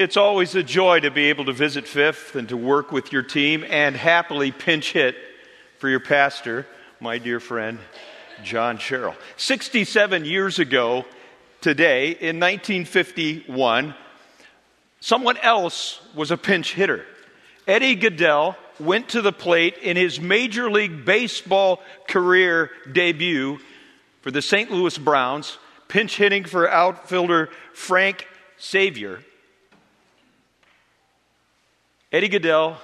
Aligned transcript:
It's 0.00 0.16
always 0.16 0.54
a 0.54 0.62
joy 0.62 1.00
to 1.00 1.10
be 1.10 1.26
able 1.26 1.44
to 1.44 1.52
visit 1.52 1.86
Fifth 1.86 2.34
and 2.34 2.48
to 2.48 2.56
work 2.56 2.90
with 2.90 3.12
your 3.12 3.22
team 3.22 3.66
and 3.68 3.94
happily 3.94 4.50
pinch 4.50 4.92
hit 4.92 5.14
for 5.76 5.90
your 5.90 6.00
pastor, 6.00 6.66
my 7.00 7.18
dear 7.18 7.38
friend, 7.38 7.78
John 8.42 8.78
Sherrill. 8.78 9.14
67 9.36 10.24
years 10.24 10.58
ago 10.58 11.04
today, 11.60 12.12
in 12.12 12.40
1951, 12.40 13.94
someone 15.00 15.36
else 15.36 16.00
was 16.14 16.30
a 16.30 16.38
pinch 16.38 16.72
hitter. 16.72 17.04
Eddie 17.68 17.94
Gaedel 17.94 18.56
went 18.78 19.10
to 19.10 19.20
the 19.20 19.32
plate 19.32 19.76
in 19.82 19.98
his 19.98 20.18
Major 20.18 20.70
League 20.70 21.04
Baseball 21.04 21.82
career 22.08 22.70
debut 22.90 23.58
for 24.22 24.30
the 24.30 24.40
St. 24.40 24.70
Louis 24.70 24.96
Browns, 24.96 25.58
pinch 25.88 26.16
hitting 26.16 26.44
for 26.44 26.70
outfielder 26.70 27.50
Frank 27.74 28.26
Xavier. 28.58 29.20
Eddie 32.12 32.28
Gaedel, 32.28 32.76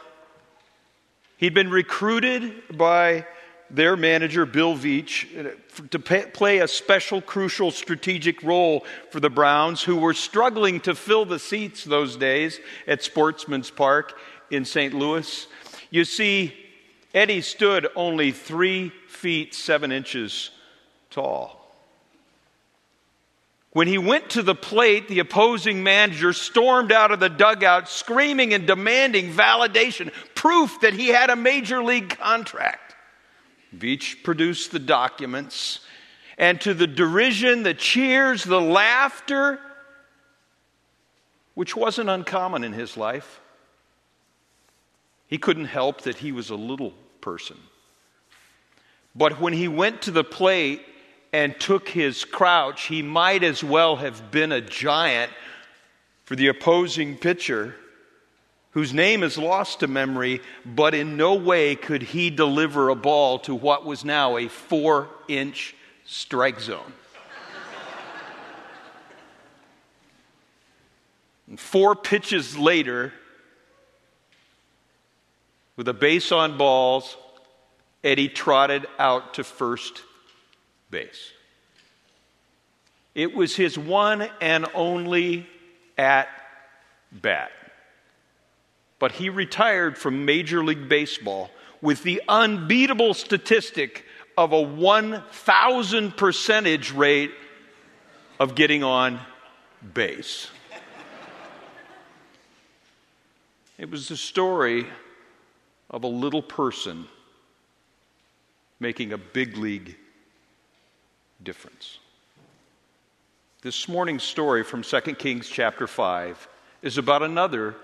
he'd 1.36 1.52
been 1.52 1.70
recruited 1.70 2.76
by 2.76 3.26
their 3.68 3.96
manager, 3.96 4.46
Bill 4.46 4.76
Veeck, 4.76 5.90
to 5.90 5.98
play 5.98 6.58
a 6.58 6.68
special, 6.68 7.20
crucial, 7.20 7.72
strategic 7.72 8.40
role 8.44 8.86
for 9.10 9.18
the 9.18 9.28
Browns, 9.28 9.82
who 9.82 9.96
were 9.96 10.14
struggling 10.14 10.78
to 10.80 10.94
fill 10.94 11.24
the 11.24 11.40
seats 11.40 11.82
those 11.82 12.16
days 12.16 12.60
at 12.86 13.02
Sportsman's 13.02 13.68
Park 13.68 14.16
in 14.52 14.64
St. 14.64 14.94
Louis. 14.94 15.48
You 15.90 16.04
see, 16.04 16.54
Eddie 17.12 17.40
stood 17.40 17.88
only 17.96 18.30
three 18.30 18.92
feet 19.08 19.54
seven 19.54 19.90
inches 19.90 20.50
tall. 21.10 21.65
When 23.76 23.88
he 23.88 23.98
went 23.98 24.30
to 24.30 24.42
the 24.42 24.54
plate, 24.54 25.06
the 25.06 25.18
opposing 25.18 25.82
manager 25.82 26.32
stormed 26.32 26.92
out 26.92 27.12
of 27.12 27.20
the 27.20 27.28
dugout 27.28 27.90
screaming 27.90 28.54
and 28.54 28.66
demanding 28.66 29.30
validation, 29.30 30.10
proof 30.34 30.80
that 30.80 30.94
he 30.94 31.08
had 31.08 31.28
a 31.28 31.36
major 31.36 31.84
league 31.84 32.08
contract. 32.08 32.94
Beach 33.78 34.22
produced 34.24 34.72
the 34.72 34.78
documents, 34.78 35.80
and 36.38 36.58
to 36.62 36.72
the 36.72 36.86
derision, 36.86 37.64
the 37.64 37.74
cheers, 37.74 38.44
the 38.44 38.62
laughter, 38.62 39.60
which 41.52 41.76
wasn't 41.76 42.08
uncommon 42.08 42.64
in 42.64 42.72
his 42.72 42.96
life, 42.96 43.42
he 45.26 45.36
couldn't 45.36 45.66
help 45.66 46.00
that 46.00 46.16
he 46.16 46.32
was 46.32 46.48
a 46.48 46.56
little 46.56 46.94
person. 47.20 47.58
But 49.14 49.38
when 49.38 49.52
he 49.52 49.68
went 49.68 50.00
to 50.00 50.10
the 50.10 50.24
plate 50.24 50.80
and 51.36 51.60
took 51.60 51.86
his 51.86 52.24
crouch, 52.24 52.84
he 52.84 53.02
might 53.02 53.44
as 53.44 53.62
well 53.62 53.96
have 53.96 54.30
been 54.30 54.52
a 54.52 54.60
giant 54.62 55.30
for 56.24 56.34
the 56.34 56.46
opposing 56.46 57.14
pitcher 57.14 57.74
whose 58.70 58.94
name 58.94 59.22
is 59.22 59.36
lost 59.36 59.80
to 59.80 59.86
memory, 59.86 60.40
but 60.64 60.94
in 60.94 61.18
no 61.18 61.34
way 61.34 61.76
could 61.76 62.02
he 62.02 62.30
deliver 62.30 62.88
a 62.88 62.94
ball 62.94 63.38
to 63.38 63.54
what 63.54 63.84
was 63.84 64.02
now 64.02 64.38
a 64.38 64.48
four 64.48 65.10
inch 65.28 65.74
strike 66.06 66.58
zone. 66.58 66.90
and 71.48 71.60
four 71.60 71.94
pitches 71.94 72.56
later, 72.56 73.12
with 75.76 75.86
a 75.86 75.94
base 75.94 76.32
on 76.32 76.56
balls, 76.56 77.18
Eddie 78.02 78.30
trotted 78.30 78.86
out 78.98 79.34
to 79.34 79.44
first 79.44 80.00
base. 80.90 81.32
It 83.14 83.34
was 83.34 83.56
his 83.56 83.78
one 83.78 84.28
and 84.40 84.66
only 84.74 85.46
at 85.96 86.28
bat. 87.10 87.50
But 88.98 89.12
he 89.12 89.28
retired 89.30 89.96
from 89.98 90.24
Major 90.24 90.64
League 90.64 90.88
Baseball 90.88 91.50
with 91.80 92.02
the 92.02 92.22
unbeatable 92.28 93.14
statistic 93.14 94.04
of 94.36 94.52
a 94.52 94.60
1,000 94.60 96.16
percentage 96.16 96.92
rate 96.92 97.32
of 98.38 98.54
getting 98.54 98.82
on 98.82 99.18
base. 99.94 100.48
It 103.78 103.90
was 103.90 104.08
the 104.08 104.16
story 104.16 104.86
of 105.90 106.04
a 106.04 106.08
little 106.08 106.42
person 106.42 107.06
making 108.80 109.12
a 109.12 109.18
big 109.18 109.56
league 109.56 109.96
difference. 111.42 111.98
This 113.62 113.88
morning's 113.88 114.22
story 114.22 114.62
from 114.62 114.82
2 114.82 115.00
Kings 115.14 115.48
chapter 115.48 115.86
5 115.86 116.48
is 116.82 116.98
about 116.98 117.22
another 117.22 117.74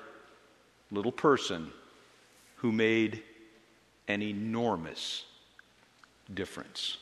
little 0.91 1.13
person 1.13 1.73
who 2.57 2.71
made 2.71 3.23
an 4.09 4.23
enormous 4.23 5.25
difference. 6.33 6.99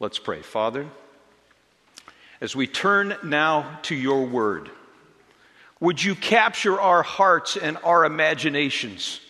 Let's 0.00 0.18
pray. 0.18 0.42
Father, 0.42 0.86
as 2.40 2.56
we 2.56 2.66
turn 2.66 3.16
now 3.22 3.78
to 3.82 3.94
your 3.94 4.26
word, 4.26 4.70
would 5.80 6.02
you 6.02 6.14
capture 6.14 6.80
our 6.80 7.02
hearts 7.02 7.56
and 7.56 7.76
our 7.84 8.04
imaginations 8.04 9.20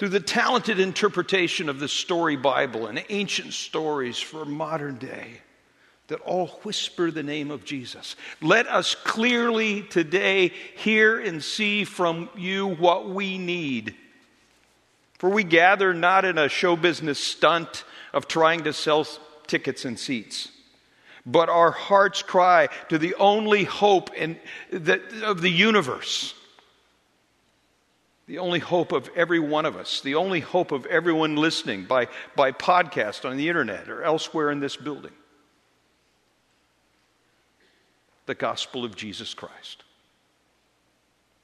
through 0.00 0.08
the 0.08 0.18
talented 0.18 0.80
interpretation 0.80 1.68
of 1.68 1.78
the 1.78 1.86
story 1.86 2.34
Bible 2.34 2.86
and 2.86 3.04
ancient 3.10 3.52
stories 3.52 4.18
for 4.18 4.46
modern 4.46 4.96
day? 4.96 5.42
that 6.08 6.20
all 6.22 6.48
whisper 6.64 7.12
the 7.12 7.22
name 7.22 7.52
of 7.52 7.64
Jesus. 7.64 8.16
Let 8.40 8.66
us 8.66 8.96
clearly 8.96 9.82
today 9.82 10.48
hear 10.76 11.20
and 11.20 11.40
see 11.40 11.84
from 11.84 12.28
you 12.36 12.66
what 12.66 13.08
we 13.08 13.38
need. 13.38 13.94
For 15.18 15.30
we 15.30 15.44
gather 15.44 15.94
not 15.94 16.24
in 16.24 16.36
a 16.36 16.48
show 16.48 16.74
business 16.74 17.20
stunt 17.20 17.84
of 18.12 18.26
trying 18.26 18.64
to 18.64 18.72
sell 18.72 19.06
tickets 19.46 19.84
and 19.84 19.96
seats, 19.96 20.48
but 21.24 21.48
our 21.48 21.70
hearts 21.70 22.22
cry 22.22 22.70
to 22.88 22.98
the 22.98 23.14
only 23.14 23.62
hope 23.62 24.12
in 24.16 24.36
the, 24.72 25.00
of 25.22 25.42
the 25.42 25.50
universe. 25.50 26.34
The 28.30 28.38
only 28.38 28.60
hope 28.60 28.92
of 28.92 29.10
every 29.16 29.40
one 29.40 29.66
of 29.66 29.76
us, 29.76 30.02
the 30.02 30.14
only 30.14 30.38
hope 30.38 30.70
of 30.70 30.86
everyone 30.86 31.34
listening 31.34 31.86
by, 31.86 32.06
by 32.36 32.52
podcast 32.52 33.28
on 33.28 33.36
the 33.36 33.48
internet 33.48 33.88
or 33.88 34.04
elsewhere 34.04 34.52
in 34.52 34.60
this 34.60 34.76
building 34.76 35.10
the 38.26 38.36
gospel 38.36 38.84
of 38.84 38.94
Jesus 38.94 39.34
Christ. 39.34 39.82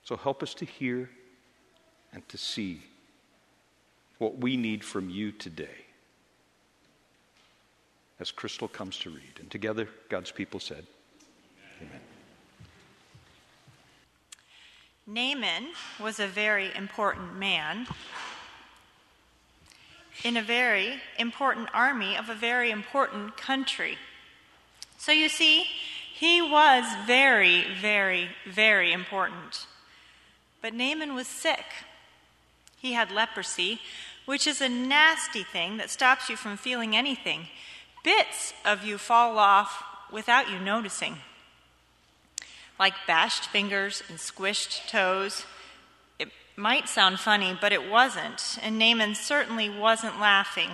So 0.04 0.16
help 0.16 0.44
us 0.44 0.54
to 0.54 0.64
hear 0.64 1.10
and 2.12 2.26
to 2.28 2.38
see 2.38 2.82
what 4.19 4.38
we 4.38 4.56
need 4.56 4.84
from 4.84 5.10
you 5.10 5.32
today 5.32 5.86
as 8.20 8.30
Crystal 8.30 8.69
comes 8.69 8.96
to 8.98 9.10
read. 9.10 9.41
And 9.41 9.50
together, 9.50 9.88
God's 10.08 10.30
people 10.30 10.60
said, 10.60 10.86
Amen. 11.82 12.06
Naaman 15.06 15.69
was 16.00 16.19
a 16.19 16.27
very 16.27 16.75
important 16.75 17.37
man 17.37 17.87
in 20.25 20.37
a 20.37 20.43
very 20.43 21.00
important 21.19 21.69
army 21.72 22.17
of 22.17 22.28
a 22.28 22.34
very 22.34 22.71
important 22.71 23.37
country. 23.37 23.99
So 24.99 25.12
you 25.12 25.28
see, 25.28 25.65
he 26.12 26.43
was 26.43 26.84
very, 27.06 27.65
very, 27.81 28.31
very 28.49 28.93
important. 28.93 29.67
But 30.61 30.75
Naaman 30.75 31.15
was 31.15 31.28
sick. 31.28 31.65
He 32.77 32.94
had 32.94 33.12
leprosy, 33.12 33.81
which 34.25 34.47
is 34.47 34.61
a 34.61 34.69
nasty 34.69 35.44
thing 35.44 35.77
that 35.77 35.91
stops 35.91 36.28
you 36.28 36.37
from 36.37 36.56
feeling 36.56 36.97
anything. 36.97 37.47
Bits 38.03 38.55
of 38.65 38.84
you 38.84 38.99
fall 38.99 39.38
off 39.38 39.84
without 40.11 40.50
you 40.50 40.59
noticing, 40.59 41.19
like 42.78 42.94
bashed 43.06 43.47
fingers 43.47 44.02
and 44.08 44.19
squished 44.19 44.88
toes. 44.88 45.44
It 46.19 46.28
might 46.56 46.88
sound 46.88 47.20
funny, 47.20 47.56
but 47.61 47.73
it 47.73 47.90
wasn't, 47.90 48.58
and 48.62 48.78
Naaman 48.78 49.14
certainly 49.14 49.69
wasn't 49.69 50.20
laughing. 50.20 50.70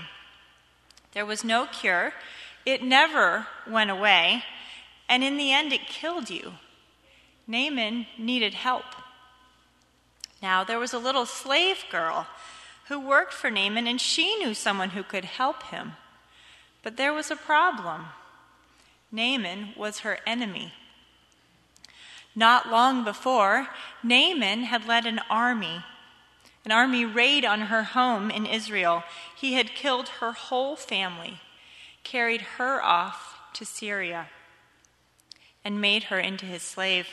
There 1.12 1.26
was 1.26 1.44
no 1.44 1.66
cure, 1.66 2.12
it 2.64 2.82
never 2.82 3.46
went 3.66 3.90
away 3.90 4.44
and 5.12 5.22
in 5.22 5.36
the 5.36 5.52
end, 5.52 5.74
it 5.74 5.86
killed 5.86 6.30
you. 6.30 6.54
Naaman 7.46 8.06
needed 8.16 8.54
help. 8.54 8.86
Now, 10.40 10.64
there 10.64 10.78
was 10.78 10.94
a 10.94 10.98
little 10.98 11.26
slave 11.26 11.84
girl 11.90 12.26
who 12.88 12.98
worked 12.98 13.34
for 13.34 13.50
Naaman, 13.50 13.86
and 13.86 14.00
she 14.00 14.36
knew 14.36 14.54
someone 14.54 14.90
who 14.90 15.02
could 15.02 15.26
help 15.26 15.64
him. 15.64 15.92
But 16.82 16.96
there 16.96 17.12
was 17.12 17.30
a 17.30 17.36
problem 17.36 18.06
Naaman 19.12 19.74
was 19.76 19.98
her 19.98 20.18
enemy. 20.26 20.72
Not 22.34 22.70
long 22.70 23.04
before, 23.04 23.68
Naaman 24.02 24.64
had 24.64 24.86
led 24.86 25.04
an 25.06 25.20
army, 25.28 25.84
an 26.64 26.72
army 26.72 27.04
raid 27.04 27.44
on 27.44 27.62
her 27.62 27.82
home 27.82 28.30
in 28.30 28.46
Israel. 28.46 29.04
He 29.36 29.54
had 29.54 29.74
killed 29.74 30.08
her 30.20 30.32
whole 30.32 30.76
family, 30.76 31.40
carried 32.04 32.40
her 32.56 32.82
off 32.82 33.38
to 33.54 33.66
Syria 33.66 34.28
and 35.64 35.80
made 35.80 36.04
her 36.04 36.18
into 36.18 36.46
his 36.46 36.62
slave. 36.62 37.08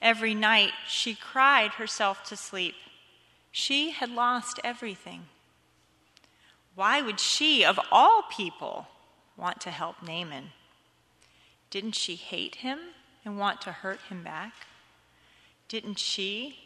Every 0.00 0.34
night 0.34 0.72
she 0.86 1.14
cried 1.14 1.72
herself 1.72 2.22
to 2.24 2.36
sleep. 2.36 2.74
She 3.50 3.90
had 3.90 4.10
lost 4.10 4.60
everything. 4.62 5.26
Why 6.74 7.00
would 7.00 7.20
she, 7.20 7.64
of 7.64 7.78
all 7.90 8.22
people, 8.30 8.86
want 9.36 9.60
to 9.62 9.70
help 9.70 10.02
Naaman? 10.02 10.50
Didn't 11.70 11.94
she 11.94 12.16
hate 12.16 12.56
him 12.56 12.78
and 13.24 13.38
want 13.38 13.60
to 13.62 13.72
hurt 13.72 14.00
him 14.08 14.22
back? 14.22 14.52
Didn't 15.68 15.98
she 15.98 16.58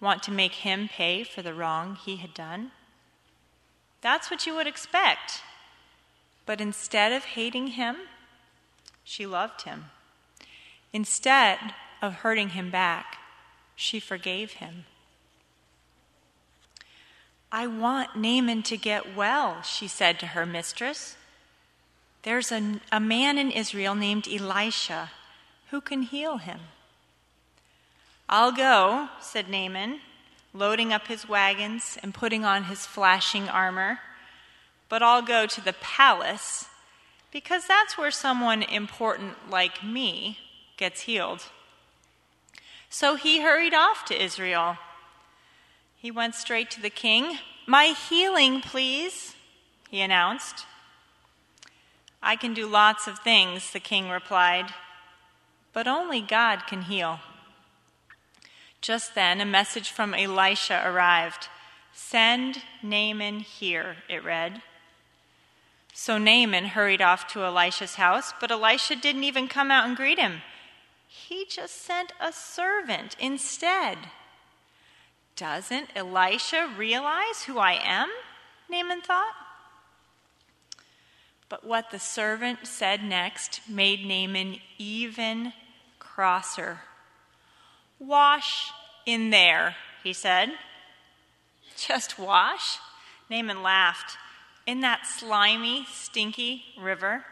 want 0.00 0.22
to 0.24 0.30
make 0.30 0.52
him 0.52 0.88
pay 0.88 1.24
for 1.24 1.42
the 1.42 1.54
wrong 1.54 1.96
he 1.96 2.16
had 2.16 2.34
done? 2.34 2.70
That's 4.00 4.30
what 4.30 4.46
you 4.46 4.54
would 4.54 4.66
expect. 4.66 5.42
But 6.46 6.60
instead 6.60 7.12
of 7.12 7.24
hating 7.24 7.68
him, 7.68 7.96
she 9.02 9.26
loved 9.26 9.62
him. 9.62 9.86
Instead 10.92 11.58
of 12.02 12.16
hurting 12.16 12.50
him 12.50 12.70
back, 12.70 13.16
she 13.74 13.98
forgave 13.98 14.52
him. 14.52 14.84
I 17.50 17.66
want 17.66 18.16
Naaman 18.16 18.62
to 18.64 18.76
get 18.76 19.16
well, 19.16 19.62
she 19.62 19.88
said 19.88 20.18
to 20.20 20.28
her 20.28 20.44
mistress. 20.44 21.16
There's 22.22 22.50
a, 22.50 22.80
a 22.90 23.00
man 23.00 23.38
in 23.38 23.50
Israel 23.50 23.94
named 23.94 24.28
Elisha 24.28 25.10
who 25.74 25.80
can 25.80 26.02
heal 26.02 26.36
him. 26.36 26.60
I'll 28.28 28.52
go, 28.52 29.08
said 29.20 29.48
Naaman, 29.48 29.98
loading 30.52 30.92
up 30.92 31.08
his 31.08 31.28
wagons 31.28 31.98
and 32.00 32.14
putting 32.14 32.44
on 32.44 32.64
his 32.64 32.86
flashing 32.86 33.48
armor, 33.48 33.98
but 34.88 35.02
I'll 35.02 35.20
go 35.20 35.46
to 35.46 35.60
the 35.60 35.72
palace 35.72 36.66
because 37.32 37.66
that's 37.66 37.98
where 37.98 38.12
someone 38.12 38.62
important 38.62 39.50
like 39.50 39.82
me 39.82 40.38
gets 40.76 41.00
healed. 41.00 41.46
So 42.88 43.16
he 43.16 43.40
hurried 43.40 43.74
off 43.74 44.04
to 44.04 44.24
Israel. 44.24 44.78
He 45.96 46.12
went 46.12 46.36
straight 46.36 46.70
to 46.70 46.80
the 46.80 46.88
king. 46.88 47.38
My 47.66 47.86
healing, 47.86 48.60
please, 48.60 49.34
he 49.90 50.00
announced. 50.00 50.66
I 52.22 52.36
can 52.36 52.54
do 52.54 52.68
lots 52.68 53.08
of 53.08 53.18
things, 53.18 53.72
the 53.72 53.80
king 53.80 54.08
replied, 54.08 54.66
but 55.74 55.86
only 55.86 56.22
God 56.22 56.66
can 56.66 56.82
heal. 56.82 57.20
Just 58.80 59.14
then, 59.14 59.40
a 59.40 59.44
message 59.44 59.90
from 59.90 60.14
Elisha 60.14 60.82
arrived. 60.86 61.48
Send 61.92 62.62
Naaman 62.82 63.40
here, 63.40 63.96
it 64.08 64.24
read. 64.24 64.62
So 65.92 66.18
Naaman 66.18 66.66
hurried 66.66 67.00
off 67.00 67.26
to 67.32 67.44
Elisha's 67.44 67.94
house, 67.94 68.32
but 68.40 68.50
Elisha 68.50 68.96
didn't 68.96 69.24
even 69.24 69.48
come 69.48 69.70
out 69.70 69.86
and 69.86 69.96
greet 69.96 70.18
him. 70.18 70.42
He 71.06 71.46
just 71.48 71.82
sent 71.82 72.12
a 72.20 72.32
servant 72.32 73.16
instead. 73.20 73.98
Doesn't 75.36 75.90
Elisha 75.94 76.68
realize 76.76 77.44
who 77.46 77.58
I 77.58 77.78
am? 77.82 78.08
Naaman 78.68 79.00
thought. 79.00 79.34
But 81.48 81.64
what 81.64 81.90
the 81.90 81.98
servant 81.98 82.66
said 82.66 83.04
next 83.04 83.60
made 83.68 84.04
Naaman 84.04 84.58
even 84.78 85.52
crosser. 86.14 86.78
Wash 87.98 88.70
in 89.04 89.30
there, 89.30 89.74
he 90.02 90.12
said. 90.12 90.50
Just 91.76 92.18
wash? 92.18 92.78
Naaman 93.28 93.62
laughed 93.62 94.16
in 94.66 94.80
that 94.80 95.06
slimy, 95.06 95.86
stinky 95.90 96.62
river. 96.80 97.24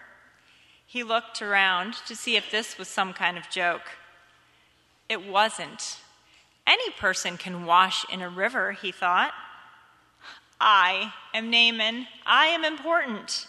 He 0.87 1.03
looked 1.03 1.41
around 1.41 1.95
to 2.07 2.17
see 2.17 2.37
if 2.37 2.51
this 2.51 2.77
was 2.77 2.89
some 2.89 3.13
kind 3.13 3.39
of 3.39 3.49
joke. 3.49 3.89
It 5.09 5.27
wasn't. 5.27 5.99
Any 6.67 6.91
person 6.91 7.37
can 7.37 7.65
wash 7.65 8.05
in 8.11 8.21
a 8.21 8.29
river, 8.29 8.73
he 8.73 8.93
thought. 8.93 9.33
I 10.61 11.13
am 11.35 11.51
Naaman. 11.51 12.07
I 12.27 12.47
am 12.47 12.65
important. 12.65 13.47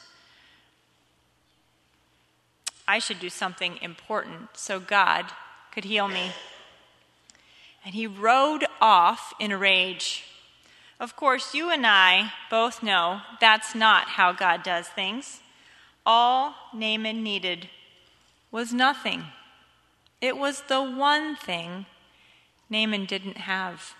I 2.94 3.00
should 3.00 3.20
do 3.20 3.32
something 3.32 3.80
important 3.82 4.50
so 4.54 4.80
God 4.80 5.26
could 5.72 5.84
heal 5.84 6.08
me. 6.08 6.32
And 7.84 7.96
he 7.96 8.06
rode 8.06 8.68
off 8.80 9.34
in 9.40 9.52
a 9.52 9.58
rage. 9.58 10.26
Of 11.00 11.16
course, 11.16 11.56
you 11.56 11.72
and 11.72 11.88
I 11.88 12.34
both 12.52 12.84
know 12.84 13.22
that's 13.42 13.74
not 13.74 14.10
how 14.10 14.32
God 14.32 14.62
does 14.62 14.88
things. 14.90 15.40
All 16.06 16.54
Naaman 16.72 17.24
needed 17.24 17.68
was 18.52 18.72
nothing. 18.72 19.24
It 20.22 20.38
was 20.38 20.62
the 20.62 20.84
one 20.84 21.36
thing 21.36 21.88
Naaman 22.70 23.06
didn't 23.06 23.38
have. 23.38 23.96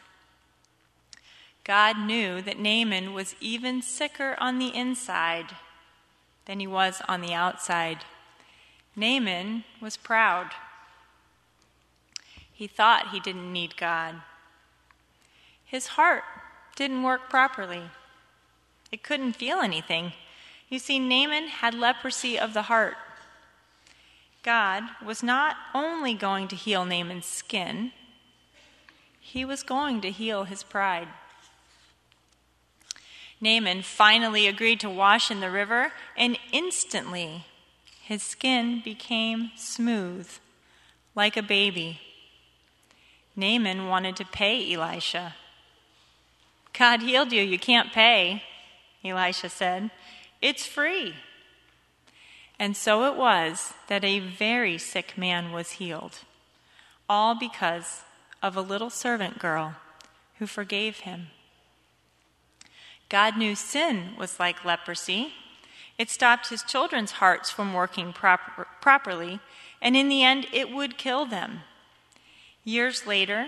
God 1.64 1.98
knew 1.98 2.44
that 2.44 2.60
Naaman 2.60 3.16
was 3.16 3.36
even 3.42 3.82
sicker 3.82 4.36
on 4.40 4.60
the 4.60 4.76
inside 4.76 5.48
than 6.46 6.60
he 6.60 6.68
was 6.68 7.02
on 7.08 7.22
the 7.22 7.34
outside. 7.34 8.06
Naaman 8.96 9.64
was 9.82 9.98
proud. 9.98 10.52
He 12.52 12.68
thought 12.68 13.10
he 13.12 13.20
didn't 13.20 13.52
need 13.52 13.76
God. 13.78 14.22
His 15.66 15.88
heart 15.88 16.24
didn't 16.76 17.04
work 17.04 17.30
properly. 17.30 17.84
It 18.92 19.04
couldn't 19.04 19.34
feel 19.34 19.58
anything. 19.58 20.14
You 20.70 20.78
see, 20.80 21.00
Naaman 21.00 21.48
had 21.48 21.74
leprosy 21.74 22.38
of 22.38 22.54
the 22.54 22.64
heart. 22.64 22.96
God 24.44 24.84
was 25.04 25.24
not 25.24 25.56
only 25.74 26.14
going 26.14 26.48
to 26.50 26.56
heal 26.56 26.86
Naaman's 26.86 27.26
skin, 27.26 27.92
he 29.20 29.46
was 29.46 29.64
going 29.64 30.02
to 30.02 30.12
heal 30.12 30.44
his 30.44 30.64
pride. 30.64 31.08
Naaman 33.42 33.82
finally 33.82 34.48
agreed 34.48 34.80
to 34.82 34.90
wash 34.90 35.32
in 35.32 35.40
the 35.40 35.50
river, 35.50 35.92
and 36.16 36.38
instantly 36.52 37.46
his 38.14 38.22
skin 38.22 38.80
became 38.86 39.50
smooth, 39.56 40.30
like 41.16 41.36
a 41.36 41.42
baby. 41.42 42.00
Naaman 43.36 43.88
wanted 43.88 44.16
to 44.18 44.24
pay 44.24 44.72
Elisha. 44.72 45.34
God 46.78 47.02
healed 47.02 47.32
you, 47.32 47.42
you 47.42 47.58
can't 47.58 47.92
pay, 47.92 48.44
Elisha 49.04 49.50
said. 49.50 49.90
It's 50.44 50.64
free. 50.64 51.16
And 52.60 52.78
so 52.78 53.06
it 53.06 53.18
was 53.18 53.74
that 53.88 54.04
a 54.04 54.20
very 54.20 54.78
sick 54.78 55.18
man 55.18 55.52
was 55.52 55.72
healed, 55.72 56.20
all 57.10 57.34
because 57.34 58.04
of 58.44 58.56
a 58.56 58.62
little 58.62 58.92
servant 58.92 59.40
girl 59.40 59.74
who 60.38 60.46
forgave 60.46 61.00
him. 61.00 61.30
God 63.10 63.38
knew 63.38 63.56
sin 63.56 64.10
was 64.20 64.40
like 64.40 64.64
leprosy. 64.64 65.34
It 65.98 66.10
stopped 66.10 66.50
his 66.50 66.64
children's 66.64 67.12
hearts 67.14 67.50
from 67.52 67.74
working 67.74 68.14
proper, 68.14 68.68
properly, 68.82 69.40
and 69.82 69.96
in 69.96 70.10
the 70.10 70.24
end, 70.24 70.48
it 70.52 70.72
would 70.72 70.98
kill 70.98 71.26
them. 71.26 71.62
Years 72.64 73.06
later, 73.06 73.48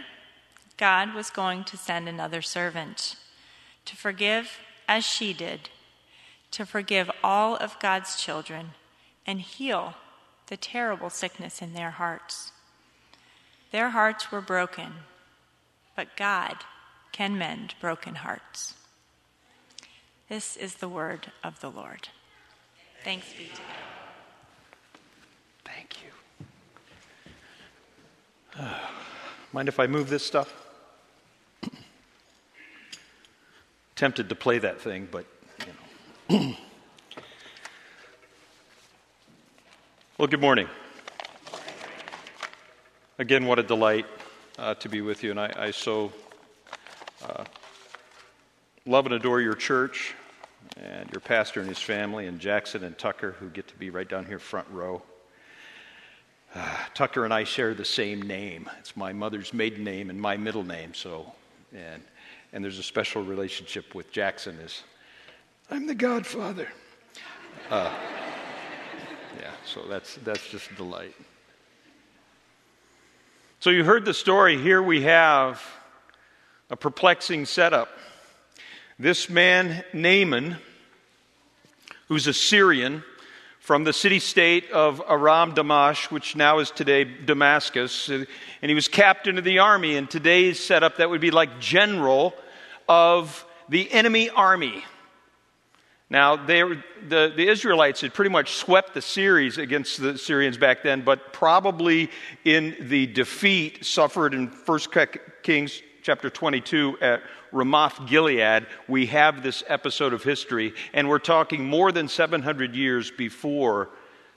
God 0.78 1.14
was 1.14 1.30
going 1.30 1.64
to 1.66 1.78
send 1.78 2.08
another 2.08 2.42
servant 2.42 3.16
to 3.86 3.96
forgive 3.96 4.60
as 4.88 5.06
she 5.06 5.34
did, 5.34 5.70
to 6.52 6.66
forgive 6.66 7.10
all 7.24 7.56
of 7.56 7.80
God's 7.80 8.22
children 8.22 8.72
and 9.26 9.42
heal 9.42 9.96
the 10.48 10.58
terrible 10.58 11.10
sickness 11.10 11.62
in 11.62 11.74
their 11.74 11.92
hearts. 11.92 12.52
Their 13.72 13.90
hearts 13.90 14.32
were 14.32 14.42
broken, 14.42 14.94
but 15.96 16.16
God 16.16 16.58
can 17.12 17.38
mend 17.38 17.76
broken 17.82 18.16
hearts. 18.16 18.76
This 20.30 20.56
is 20.58 20.76
the 20.76 20.90
word 20.90 21.32
of 21.44 21.62
the 21.62 21.72
Lord. 21.72 22.10
Thanks 23.06 23.32
be 23.34 23.44
to 23.44 23.50
God. 23.52 23.62
Thank 25.64 25.98
you. 26.02 26.10
Uh, 28.60 28.80
mind 29.54 29.68
if 29.70 29.80
I 29.80 29.86
move 29.86 30.10
this 30.10 30.26
stuff? 30.26 30.52
Tempted 33.96 34.28
to 34.30 34.34
play 34.34 34.58
that 34.58 34.82
thing, 34.82 35.08
but 35.12 35.28
you 36.32 36.40
know. 36.40 36.56
well, 40.18 40.28
good 40.28 40.42
morning. 40.42 40.68
Again, 43.20 43.46
what 43.46 43.60
a 43.60 43.64
delight 43.64 44.08
uh, 44.58 44.74
to 44.74 44.90
be 44.90 45.02
with 45.02 45.22
you, 45.24 45.30
and 45.30 45.40
I, 45.40 45.54
I 45.56 45.70
so 45.70 46.12
uh, 47.24 47.44
love 48.88 49.06
and 49.06 49.14
adore 49.14 49.42
your 49.42 49.54
church 49.54 50.16
and 50.78 51.10
your 51.12 51.22
pastor 51.22 51.60
and 51.60 51.70
his 51.70 51.80
family, 51.80 52.28
and 52.28 52.40
Jackson 52.40 52.84
and 52.84 52.98
Tucker, 52.98 53.32
who 53.40 53.50
get 53.50 53.68
to 53.70 53.76
be 53.76 53.90
right 53.90 54.08
down 54.08 54.26
here 54.26 54.40
front 54.40 54.68
row. 54.70 55.02
Uh, 56.54 56.78
Tucker 56.94 57.26
and 57.26 57.34
I 57.34 57.44
share 57.44 57.74
the 57.74 57.86
same 57.86 58.22
name. 58.22 58.70
It's 58.80 58.96
my 58.96 59.14
mother's 59.14 59.54
maiden 59.54 59.84
name 59.84 60.10
and 60.10 60.20
my 60.20 60.38
middle 60.38 60.64
name, 60.64 60.94
so 60.94 61.34
and 61.74 62.02
and 62.54 62.64
there's 62.64 62.80
a 62.80 62.84
special 62.84 63.24
relationship 63.24 63.96
with 63.96 64.12
Jackson. 64.12 64.58
Is 64.60 64.84
I'm 65.70 65.88
the 65.88 65.96
Godfather. 65.96 66.68
Uh, 67.70 67.92
yeah, 69.40 69.52
so 69.66 69.82
that's 69.88 70.16
that's 70.24 70.48
just 70.50 70.72
a 70.72 70.76
delight. 70.76 71.16
So 73.60 73.72
you 73.72 73.84
heard 73.84 74.06
the 74.06 74.14
story. 74.14 74.62
Here 74.62 74.82
we 74.82 75.02
have 75.02 75.64
a 76.70 76.76
perplexing 76.76 77.46
setup. 77.46 77.90
This 78.98 79.30
man, 79.30 79.84
Naaman, 79.92 80.56
who's 82.08 82.28
a 82.28 82.34
Syrian 82.34 83.04
from 83.60 83.84
the 83.84 83.92
city 83.92 84.20
state 84.20 84.72
of 84.72 85.02
Aram 85.10 85.54
Damash, 85.54 86.10
which 86.12 86.38
now 86.38 86.60
is 86.60 86.72
today 86.72 87.04
Damascus, 87.04 88.08
and 88.08 88.26
he 88.62 88.74
was 88.74 88.88
captain 88.88 89.38
of 89.38 89.44
the 89.44 89.60
army. 89.60 89.98
In 89.98 90.08
today's 90.08 90.64
setup, 90.64 90.96
that 90.98 91.10
would 91.10 91.20
be 91.20 91.32
like 91.32 91.60
general 91.60 92.34
of 92.88 93.46
the 93.68 93.92
enemy 93.92 94.30
army. 94.30 94.86
Now, 96.10 96.38
they, 96.38 96.62
the, 96.62 97.34
the 97.36 97.50
Israelites 97.50 98.00
had 98.00 98.14
pretty 98.14 98.32
much 98.32 98.54
swept 98.54 98.94
the 98.94 99.02
Syrians 99.02 99.58
against 99.58 100.00
the 100.00 100.18
Syrians 100.18 100.58
back 100.58 100.84
then, 100.84 101.02
but 101.02 101.34
probably 101.34 102.10
in 102.46 102.78
the 102.80 103.08
defeat 103.08 103.84
suffered 103.84 104.34
in 104.34 104.48
1 104.48 104.80
Kings 105.44 105.82
chapter 106.02 106.30
22 106.30 107.00
at 107.02 107.24
Ramoth 107.56 108.06
Gilead, 108.06 108.68
we 108.88 109.06
have 109.08 109.42
this 109.42 109.64
episode 109.68 110.14
of 110.14 110.24
history, 110.24 110.74
and 110.94 111.08
we're 111.08 111.20
talking 111.20 111.66
more 111.66 111.92
than 111.92 112.08
700 112.08 112.76
years 112.76 113.10
before 113.10 113.90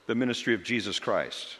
the 0.07 0.15
ministry 0.15 0.53
of 0.55 0.63
Jesus 0.63 0.99
Christ. 0.99 1.58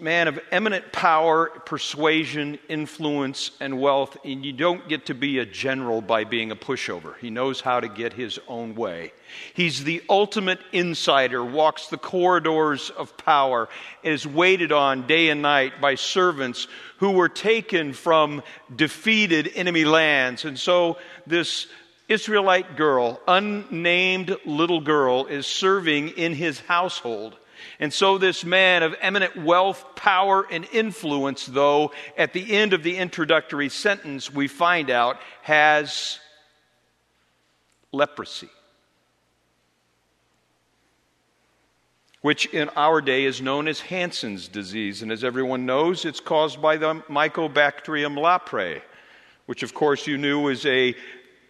Man 0.00 0.26
of 0.26 0.40
eminent 0.50 0.92
power, 0.92 1.46
persuasion, 1.66 2.58
influence, 2.68 3.52
and 3.60 3.80
wealth, 3.80 4.16
and 4.24 4.44
you 4.44 4.52
don't 4.52 4.88
get 4.88 5.06
to 5.06 5.14
be 5.14 5.38
a 5.38 5.46
general 5.46 6.00
by 6.00 6.24
being 6.24 6.50
a 6.50 6.56
pushover. 6.56 7.16
He 7.20 7.30
knows 7.30 7.60
how 7.60 7.78
to 7.78 7.88
get 7.88 8.12
his 8.12 8.40
own 8.48 8.74
way. 8.74 9.12
He's 9.54 9.84
the 9.84 10.02
ultimate 10.08 10.58
insider, 10.72 11.44
walks 11.44 11.86
the 11.86 11.96
corridors 11.96 12.90
of 12.90 13.16
power, 13.16 13.68
is 14.02 14.26
waited 14.26 14.72
on 14.72 15.06
day 15.06 15.28
and 15.28 15.42
night 15.42 15.80
by 15.80 15.94
servants 15.94 16.66
who 16.96 17.12
were 17.12 17.28
taken 17.28 17.92
from 17.92 18.42
defeated 18.74 19.48
enemy 19.54 19.84
lands. 19.84 20.44
And 20.44 20.58
so 20.58 20.98
this 21.24 21.68
Israelite 22.08 22.76
girl, 22.76 23.20
unnamed 23.28 24.36
little 24.44 24.80
girl, 24.80 25.26
is 25.26 25.46
serving 25.46 26.08
in 26.08 26.34
his 26.34 26.58
household. 26.58 27.36
And 27.78 27.92
so, 27.92 28.18
this 28.18 28.44
man 28.44 28.82
of 28.82 28.94
eminent 29.00 29.36
wealth, 29.36 29.84
power, 29.96 30.46
and 30.50 30.66
influence, 30.72 31.46
though, 31.46 31.92
at 32.16 32.32
the 32.32 32.54
end 32.54 32.72
of 32.72 32.82
the 32.82 32.96
introductory 32.96 33.68
sentence, 33.68 34.32
we 34.32 34.48
find 34.48 34.90
out 34.90 35.18
has 35.42 36.18
leprosy. 37.92 38.48
Which 42.20 42.46
in 42.46 42.68
our 42.70 43.00
day 43.00 43.24
is 43.24 43.42
known 43.42 43.66
as 43.66 43.80
Hansen's 43.80 44.46
disease. 44.46 45.02
And 45.02 45.10
as 45.10 45.24
everyone 45.24 45.66
knows, 45.66 46.04
it's 46.04 46.20
caused 46.20 46.62
by 46.62 46.76
the 46.76 46.94
Mycobacterium 47.08 48.16
leprae, 48.16 48.80
which, 49.46 49.62
of 49.62 49.74
course, 49.74 50.06
you 50.06 50.18
knew 50.18 50.48
is 50.48 50.64
a 50.66 50.94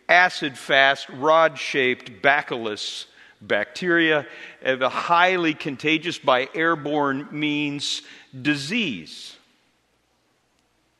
acid 0.08 0.56
fast, 0.56 1.08
rod 1.10 1.58
shaped 1.58 2.22
bacillus 2.22 3.06
bacteria, 3.42 4.26
uh, 4.64 4.76
the 4.76 4.88
highly 4.88 5.52
contagious 5.54 6.18
by 6.18 6.48
airborne 6.54 7.28
means 7.30 8.02
disease. 8.40 9.36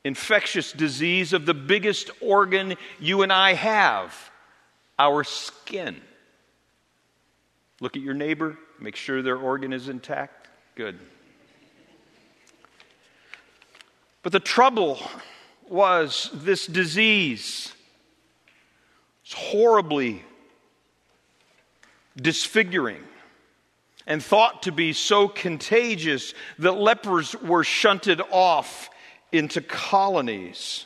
Infectious 0.03 0.73
disease 0.73 1.33
of 1.33 1.45
the 1.45 1.53
biggest 1.53 2.11
organ 2.21 2.75
you 2.99 3.21
and 3.21 3.31
I 3.31 3.53
have, 3.53 4.31
our 4.99 5.23
skin. 5.23 6.01
Look 7.79 7.95
at 7.95 8.01
your 8.01 8.13
neighbor, 8.13 8.57
make 8.79 8.95
sure 8.95 9.21
their 9.21 9.37
organ 9.37 9.73
is 9.73 9.89
intact. 9.89 10.49
Good. 10.75 10.99
But 14.21 14.31
the 14.31 14.39
trouble 14.39 14.99
was 15.67 16.29
this 16.33 16.65
disease 16.65 17.73
was 19.23 19.33
horribly 19.33 20.23
disfiguring 22.15 23.03
and 24.05 24.23
thought 24.23 24.63
to 24.63 24.71
be 24.71 24.93
so 24.93 25.27
contagious 25.27 26.33
that 26.59 26.73
lepers 26.73 27.35
were 27.35 27.63
shunted 27.63 28.21
off 28.31 28.89
into 29.31 29.61
colonies. 29.61 30.85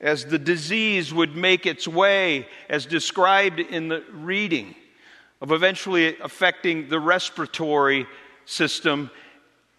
As 0.00 0.24
the 0.24 0.38
disease 0.38 1.14
would 1.14 1.36
make 1.36 1.66
its 1.66 1.86
way, 1.86 2.48
as 2.68 2.86
described 2.86 3.60
in 3.60 3.88
the 3.88 4.02
reading, 4.12 4.74
of 5.40 5.52
eventually 5.52 6.18
affecting 6.20 6.88
the 6.88 6.98
respiratory 6.98 8.06
system 8.46 9.10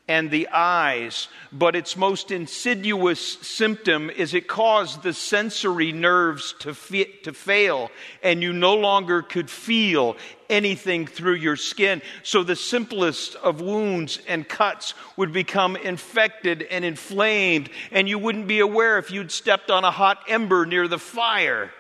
and 0.08 0.30
the 0.30 0.48
eyes, 0.50 1.28
but 1.52 1.76
its 1.76 1.98
most 1.98 2.30
insidious 2.30 3.40
symptom 3.42 4.12
is 4.12 4.36
it 4.36 4.48
caused 4.48 5.02
the 5.02 5.14
sensory 5.14 5.92
nerves 5.92 6.54
to, 6.60 6.76
fit, 6.76 7.24
to 7.24 7.34
fail, 7.34 7.90
and 8.22 8.44
you 8.44 8.54
no 8.54 8.76
longer 8.76 9.24
could 9.24 9.50
feel 9.50 10.16
anything 10.48 11.08
through 11.08 11.34
your 11.34 11.56
skin. 11.56 12.04
So 12.22 12.44
the 12.44 12.56
simplest 12.56 13.36
of 13.38 13.62
wounds 13.62 14.20
and 14.28 14.48
cuts 14.48 14.94
would 15.18 15.34
become 15.34 15.76
infected 15.76 16.62
and 16.62 16.86
inflamed, 16.86 17.72
and 17.92 18.08
you 18.08 18.20
wouldn't 18.20 18.48
be 18.48 18.60
aware 18.60 19.00
if 19.00 19.10
you'd 19.10 19.32
stepped 19.32 19.72
on 19.72 19.84
a 19.84 19.92
hot 19.92 20.20
ember 20.28 20.68
near 20.68 20.88
the 20.88 21.00
fire. 21.00 21.72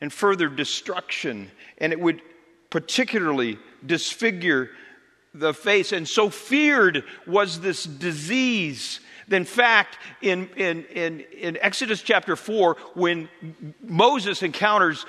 And 0.00 0.12
further 0.12 0.48
destruction, 0.48 1.52
and 1.78 1.92
it 1.92 2.00
would 2.00 2.20
particularly 2.70 3.58
disfigure 3.84 4.70
the 5.34 5.54
face. 5.54 5.92
And 5.92 6.08
so 6.08 6.30
feared 6.30 7.04
was 7.26 7.60
this 7.60 7.84
disease. 7.84 9.00
In 9.30 9.44
fact, 9.44 9.98
in, 10.22 10.48
in, 10.56 10.84
in, 10.86 11.20
in 11.20 11.58
Exodus 11.60 12.02
chapter 12.02 12.34
4, 12.34 12.76
when 12.94 13.28
Moses 13.80 14.42
encounters 14.42 15.06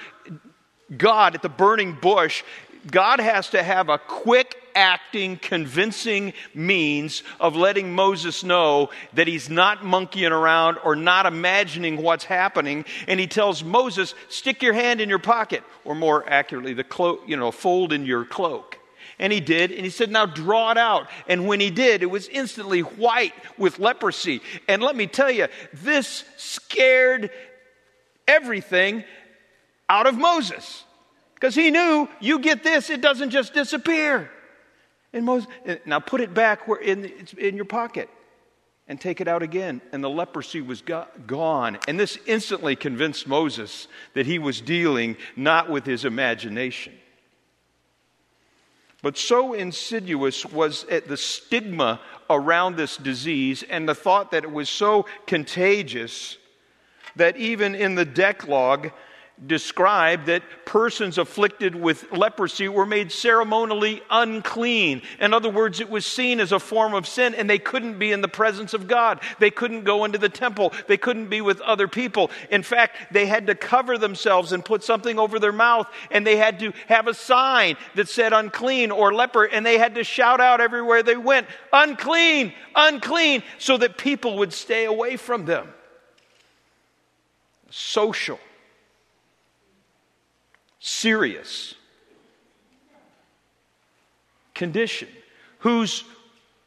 God 0.96 1.36
at 1.36 1.42
the 1.42 1.50
burning 1.50 1.98
bush, 2.00 2.44
God 2.90 3.20
has 3.20 3.50
to 3.50 3.62
have 3.62 3.90
a 3.90 3.98
quick 3.98 4.56
acting, 4.74 5.38
convincing 5.38 6.34
means 6.54 7.24
of 7.40 7.56
letting 7.56 7.94
Moses 7.94 8.44
know 8.44 8.90
that 9.14 9.28
he's 9.28 9.50
not 9.50 9.84
monkeying 9.84 10.32
around 10.32 10.78
or 10.84 10.96
not 10.96 11.26
imagining 11.26 12.02
what's 12.02 12.24
happening. 12.24 12.86
And 13.08 13.20
he 13.20 13.28
tells 13.28 13.64
Moses, 13.64 14.16
stick 14.30 14.64
your 14.64 14.74
hand 14.74 15.02
in 15.02 15.10
your 15.10 15.20
pocket, 15.20 15.64
or 15.86 15.94
more 15.94 16.28
accurately, 16.28 16.74
the 16.74 16.84
clo- 16.84 17.20
you 17.28 17.38
know, 17.38 17.52
fold 17.52 17.94
in 17.94 18.06
your 18.06 18.26
cloak. 18.26 18.78
And 19.22 19.32
he 19.32 19.40
did. 19.40 19.72
And 19.72 19.82
he 19.82 19.92
said, 19.92 20.12
Now 20.12 20.26
draw 20.26 20.72
it 20.72 20.78
out. 20.78 21.08
And 21.28 21.48
when 21.48 21.60
he 21.60 21.70
did, 21.70 22.02
it 22.02 22.08
was 22.08 22.28
instantly 22.28 22.82
white 22.82 23.36
with 23.58 23.80
leprosy. 23.80 24.42
And 24.68 24.82
let 24.82 24.96
me 24.96 25.06
tell 25.08 25.32
you, 25.32 25.48
this 25.72 26.26
scared 26.38 27.30
everything 28.28 29.04
out 29.88 30.08
of 30.08 30.18
Moses. 30.18 30.84
Because 31.36 31.54
he 31.54 31.70
knew, 31.70 32.10
you 32.20 32.40
get 32.40 32.64
this, 32.64 32.90
it 32.90 33.02
doesn't 33.02 33.30
just 33.30 33.54
disappear. 33.54 34.30
And 35.14 35.24
Moses, 35.26 35.48
now 35.86 36.00
put 36.00 36.22
it 36.22 36.34
back 36.34 36.68
where 36.68 36.80
in, 36.80 37.12
in 37.38 37.56
your 37.56 37.66
pocket 37.66 38.10
and 38.88 39.00
take 39.00 39.22
it 39.22 39.28
out 39.28 39.44
again. 39.44 39.82
And 39.92 40.04
the 40.04 40.10
leprosy 40.10 40.62
was 40.62 40.82
go- 40.82 41.08
gone. 41.28 41.78
And 41.88 42.00
this 42.00 42.18
instantly 42.26 42.76
convinced 42.76 43.28
Moses 43.28 43.88
that 44.16 44.26
he 44.26 44.40
was 44.40 44.62
dealing 44.62 45.16
not 45.36 45.70
with 45.70 45.86
his 45.86 46.06
imagination. 46.06 46.94
But 49.02 49.18
so 49.18 49.54
insidious 49.54 50.46
was 50.46 50.84
the 50.84 51.18
stigma 51.18 52.00
around 52.30 52.76
this 52.76 52.98
disease 52.98 53.64
and 53.64 53.90
the 53.90 53.96
thought 53.96 54.32
that 54.32 54.44
it 54.44 54.52
was 54.52 54.70
so 54.70 55.06
contagious 55.26 56.38
that 57.16 57.36
even 57.38 57.76
in 57.76 57.96
the 57.96 58.06
Decalogue, 58.06 58.92
described 59.46 60.28
that 60.28 60.44
persons 60.66 61.18
afflicted 61.18 61.76
with 61.76 62.12
leprosy 62.12 62.68
were 62.68 62.86
made 62.86 63.12
ceremonially 63.12 64.02
unclean. 64.10 65.02
In 65.20 65.34
other 65.34 65.50
words, 65.50 65.80
it 65.80 65.90
was 65.90 66.06
seen 66.06 66.40
as 66.40 66.52
a 66.52 66.60
form 66.60 66.94
of 66.94 67.08
sin 67.08 67.34
and 67.34 67.50
they 67.50 67.58
couldn't 67.58 67.98
be 67.98 68.12
in 68.12 68.22
the 68.22 68.28
presence 68.28 68.74
of 68.74 68.88
God. 68.88 69.20
They 69.40 69.50
couldn't 69.50 69.84
go 69.84 70.06
into 70.06 70.20
the 70.20 70.30
temple. 70.30 70.74
They 70.88 70.98
couldn't 70.98 71.28
be 71.28 71.42
with 71.42 71.60
other 71.62 71.88
people. 71.88 72.30
In 72.52 72.62
fact, 72.62 73.12
they 73.12 73.26
had 73.26 73.48
to 73.48 73.56
cover 73.56 73.98
themselves 73.98 74.52
and 74.52 74.64
put 74.64 74.84
something 74.84 75.18
over 75.18 75.40
their 75.40 75.52
mouth 75.52 75.88
and 76.12 76.26
they 76.26 76.38
had 76.38 76.60
to 76.60 76.72
have 76.88 77.08
a 77.08 77.14
sign 77.14 77.78
that 77.96 78.10
said 78.10 78.34
unclean 78.34 78.92
or 78.92 79.14
leper 79.14 79.46
and 79.46 79.66
they 79.66 79.80
had 79.80 79.96
to 79.96 80.04
shout 80.04 80.40
out 80.40 80.62
everywhere 80.62 81.02
they 81.02 81.18
went, 81.18 81.48
unclean, 81.74 82.54
unclean, 82.76 83.42
so 83.58 83.78
that 83.78 83.98
people 83.98 84.38
would 84.38 84.54
stay 84.54 84.86
away 84.86 85.18
from 85.18 85.46
them. 85.46 85.68
Social 87.72 88.40
serious 90.82 91.76
condition, 94.54 95.08
whose 95.60 96.04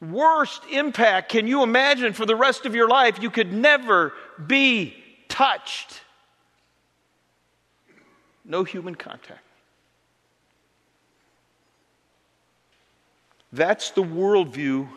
worst 0.01 0.63
impact 0.73 1.31
can 1.31 1.47
you 1.47 1.63
imagine 1.63 2.13
for 2.13 2.25
the 2.25 2.37
rest 2.37 2.65
of 2.65 2.75
your 2.75 2.89
life? 2.89 3.21
You 3.21 3.31
could 3.31 3.53
never 3.53 4.13
be 4.47 4.95
touched. 5.29 6.01
No 8.45 8.65
human 8.65 8.95
contact. 8.95 9.41
That's 13.53 13.91
the 13.91 14.03
worldview 14.03 14.89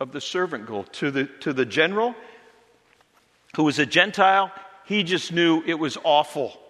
of 0.00 0.12
the 0.12 0.20
servant 0.20 0.66
girl. 0.66 0.84
To 0.84 1.10
the, 1.10 1.24
to 1.40 1.52
the 1.52 1.64
general, 1.64 2.14
who 3.54 3.64
was 3.64 3.78
a 3.78 3.86
Gentile, 3.86 4.52
he 4.84 5.02
just 5.02 5.32
knew 5.32 5.62
it 5.66 5.78
was 5.78 5.96
awful. 6.04 6.60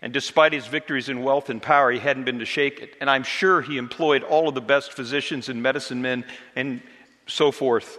And 0.00 0.12
despite 0.12 0.52
his 0.52 0.66
victories 0.66 1.08
in 1.08 1.22
wealth 1.22 1.50
and 1.50 1.60
power, 1.60 1.90
he 1.90 1.98
hadn't 1.98 2.24
been 2.24 2.38
to 2.38 2.44
shake 2.44 2.80
it. 2.80 2.94
And 3.00 3.10
I'm 3.10 3.24
sure 3.24 3.60
he 3.60 3.78
employed 3.78 4.22
all 4.22 4.48
of 4.48 4.54
the 4.54 4.60
best 4.60 4.92
physicians 4.92 5.48
and 5.48 5.62
medicine 5.62 6.00
men 6.02 6.24
and 6.54 6.80
so 7.26 7.50
forth 7.50 7.98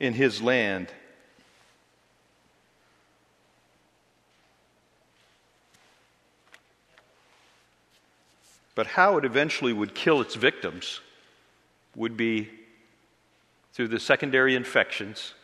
in 0.00 0.14
his 0.14 0.40
land. 0.40 0.88
But 8.74 8.86
how 8.86 9.18
it 9.18 9.24
eventually 9.24 9.72
would 9.72 9.94
kill 9.94 10.20
its 10.20 10.34
victims 10.34 11.00
would 11.94 12.16
be 12.16 12.50
through 13.72 13.88
the 13.88 14.00
secondary 14.00 14.54
infections. 14.54 15.34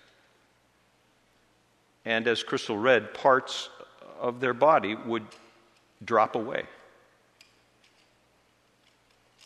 And 2.04 2.26
as 2.26 2.42
Crystal 2.42 2.76
read, 2.76 3.14
parts 3.14 3.68
of 4.18 4.40
their 4.40 4.54
body 4.54 4.94
would 4.94 5.26
drop 6.04 6.34
away. 6.34 6.64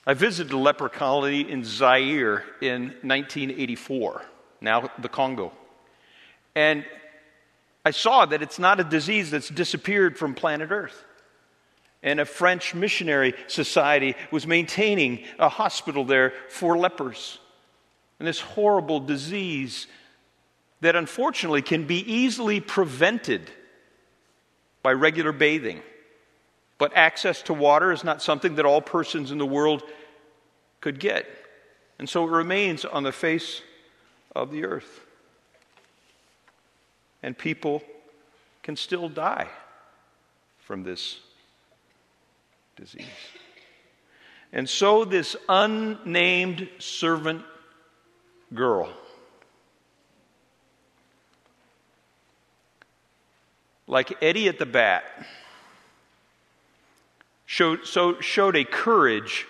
I 0.07 0.15
visited 0.15 0.53
a 0.53 0.59
leper 0.59 0.89
colony 0.89 1.51
in 1.51 1.65
Zaire 1.65 2.45
in 2.61 2.89
1984, 3.03 4.23
now 4.61 4.91
the 4.99 5.09
Congo. 5.09 5.53
And 6.55 6.85
I 7.85 7.91
saw 7.91 8.27
that 8.27 8.43
it's 8.43 8.59
not 8.59 8.81
a 8.81 8.85
disease 8.85 9.31
that's 9.31 9.49
disappeared 9.49 10.19
from 10.19 10.35
planet 10.35 10.71
Earth. 10.71 11.05
And 12.03 12.21
a 12.21 12.27
French 12.27 12.75
missionary 12.75 13.35
society 13.47 14.15
was 14.31 14.47
maintaining 14.47 15.25
a 15.39 15.49
hospital 15.49 16.05
there 16.05 16.35
for 16.51 16.77
lepers. 16.77 17.39
And 18.19 18.29
this 18.29 18.41
horrible 18.41 19.01
disease 19.01 19.87
that 20.83 20.97
unfortunately 20.97 21.63
can 21.63 21.87
be 21.87 22.01
easily 22.13 22.61
prevented 22.61 23.51
by 24.83 24.93
regular 24.93 25.33
bathing. 25.33 25.81
But 26.79 26.93
access 26.97 27.43
to 27.43 27.55
water 27.55 27.93
is 27.93 28.05
not 28.05 28.23
something 28.23 28.57
that 28.57 28.65
all 28.65 28.81
persons 28.81 29.31
in 29.31 29.39
the 29.39 29.47
world 29.47 29.83
could 30.81 30.99
get. 30.99 31.27
And 31.99 32.09
so 32.09 32.27
it 32.27 32.31
remains 32.31 32.85
on 32.85 33.03
the 33.05 33.13
face 33.13 33.63
of 34.35 34.51
the 34.51 34.65
earth. 34.65 35.01
And 37.23 37.39
people 37.39 37.83
can 38.63 38.77
still 38.77 39.09
die 39.09 39.49
from 40.59 40.83
this 40.83 41.21
disease. 42.77 43.07
And 44.53 44.69
so 44.69 45.05
this 45.05 45.37
unnamed 45.49 46.69
servant 46.79 47.43
girl 48.53 48.93
like 53.87 54.17
Eddie 54.23 54.49
at 54.49 54.59
the 54.59 54.67
bat 54.67 55.05
showed, 57.55 57.87
so, 57.87 58.21
showed 58.21 58.57
a 58.57 58.65
courage 58.65 59.47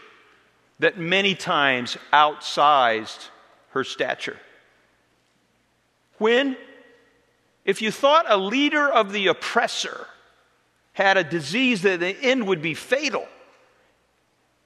that 0.79 0.99
many 0.99 1.35
times 1.35 1.97
outsized 2.13 3.31
her 3.71 3.83
stature. 3.83 4.37
When, 6.19 6.59
if 7.65 7.81
you 7.81 7.91
thought 7.91 8.27
a 8.29 8.37
leader 8.37 8.91
of 8.91 9.11
the 9.11 9.29
oppressor 9.29 10.07
had 10.93 11.17
a 11.17 11.25
disease 11.25 11.81
that 11.83 12.01
the 12.01 12.15
end 12.21 12.47
would 12.47 12.61
be 12.61 12.75
fatal, 12.75 13.27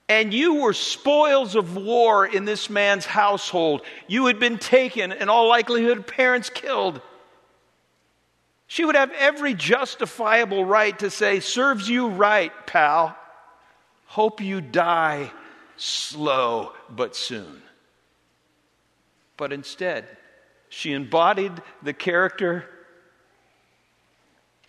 and 0.08 0.34
you 0.34 0.56
were 0.56 0.72
spoils 0.72 1.54
of 1.54 1.76
war 1.76 2.26
in 2.26 2.44
this 2.44 2.68
man's 2.68 3.06
household, 3.06 3.82
you 4.08 4.26
had 4.26 4.40
been 4.40 4.58
taken, 4.58 5.12
in 5.12 5.28
all 5.28 5.48
likelihood, 5.48 6.08
parents 6.08 6.50
killed. 6.50 7.00
She 8.66 8.84
would 8.84 8.96
have 8.96 9.12
every 9.16 9.54
justifiable 9.54 10.64
right 10.64 10.98
to 10.98 11.08
say, 11.08 11.38
Serves 11.38 11.88
you 11.88 12.08
right, 12.08 12.52
pal. 12.66 13.16
Hope 14.08 14.40
you 14.40 14.62
die 14.62 15.30
slow 15.76 16.72
but 16.88 17.14
soon. 17.14 17.62
But 19.36 19.52
instead, 19.52 20.06
she 20.70 20.92
embodied 20.92 21.52
the 21.82 21.92
character 21.92 22.64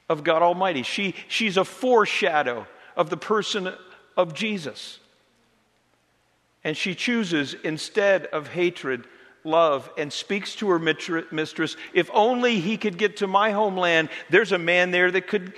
of 0.09 0.25
God 0.25 0.41
Almighty. 0.41 0.83
She, 0.83 1.15
she's 1.29 1.55
a 1.55 1.63
foreshadow 1.63 2.67
of 2.97 3.09
the 3.09 3.17
person 3.17 3.73
of 4.17 4.33
Jesus. 4.33 4.99
And 6.65 6.75
she 6.75 6.93
chooses, 6.93 7.53
instead 7.63 8.25
of 8.25 8.49
hatred, 8.49 9.07
love 9.45 9.89
and 9.97 10.11
speaks 10.11 10.53
to 10.55 10.69
her 10.69 10.79
mistress, 10.79 11.77
If 11.93 12.09
only 12.13 12.59
he 12.59 12.75
could 12.75 12.97
get 12.97 13.17
to 13.17 13.27
my 13.27 13.51
homeland, 13.51 14.09
there's 14.29 14.51
a 14.51 14.57
man 14.57 14.91
there 14.91 15.09
that 15.09 15.27
could 15.27 15.53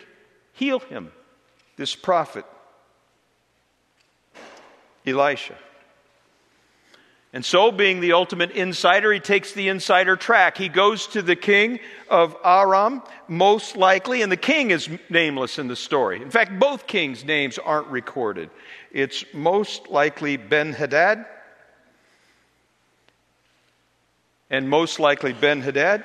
heal 0.53 0.77
him. 0.79 1.11
This 1.77 1.95
prophet 1.95 2.45
Elisha. 5.05 5.55
And 7.33 7.45
so, 7.45 7.71
being 7.71 8.01
the 8.01 8.11
ultimate 8.11 8.51
insider, 8.51 9.13
he 9.13 9.21
takes 9.21 9.53
the 9.53 9.69
insider 9.69 10.17
track. 10.17 10.57
He 10.57 10.67
goes 10.67 11.07
to 11.07 11.21
the 11.21 11.37
king 11.37 11.79
of 12.09 12.35
Aram, 12.43 13.01
most 13.29 13.77
likely, 13.77 14.21
and 14.21 14.29
the 14.29 14.37
king 14.37 14.71
is 14.71 14.89
nameless 15.09 15.57
in 15.57 15.69
the 15.69 15.77
story. 15.77 16.21
In 16.21 16.29
fact, 16.29 16.59
both 16.59 16.87
kings' 16.87 17.23
names 17.23 17.57
aren't 17.57 17.87
recorded. 17.87 18.49
It's 18.91 19.23
most 19.33 19.87
likely 19.87 20.35
Ben 20.35 20.73
Hadad, 20.73 21.25
and 24.49 24.69
most 24.69 24.99
likely 24.99 25.31
Ben 25.31 25.61
Hadad 25.61 26.03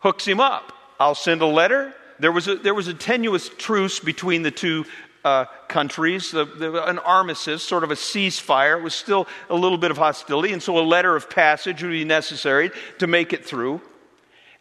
hooks 0.00 0.26
him 0.26 0.40
up. 0.40 0.72
I'll 0.98 1.14
send 1.14 1.40
a 1.40 1.46
letter. 1.46 1.94
There 2.18 2.32
was 2.32 2.48
a, 2.48 2.56
there 2.56 2.74
was 2.74 2.88
a 2.88 2.94
tenuous 2.94 3.48
truce 3.48 4.00
between 4.00 4.42
the 4.42 4.50
two 4.50 4.86
uh, 5.24 5.46
countries, 5.68 6.30
the, 6.30 6.44
the, 6.44 6.84
an 6.86 6.98
armistice, 6.98 7.62
sort 7.62 7.82
of 7.82 7.90
a 7.90 7.94
ceasefire. 7.94 8.78
It 8.78 8.82
was 8.82 8.94
still 8.94 9.26
a 9.48 9.54
little 9.54 9.78
bit 9.78 9.90
of 9.90 9.96
hostility, 9.96 10.52
and 10.52 10.62
so 10.62 10.78
a 10.78 10.84
letter 10.84 11.16
of 11.16 11.30
passage 11.30 11.82
would 11.82 11.90
be 11.90 12.04
necessary 12.04 12.70
to 12.98 13.06
make 13.06 13.32
it 13.32 13.44
through. 13.44 13.80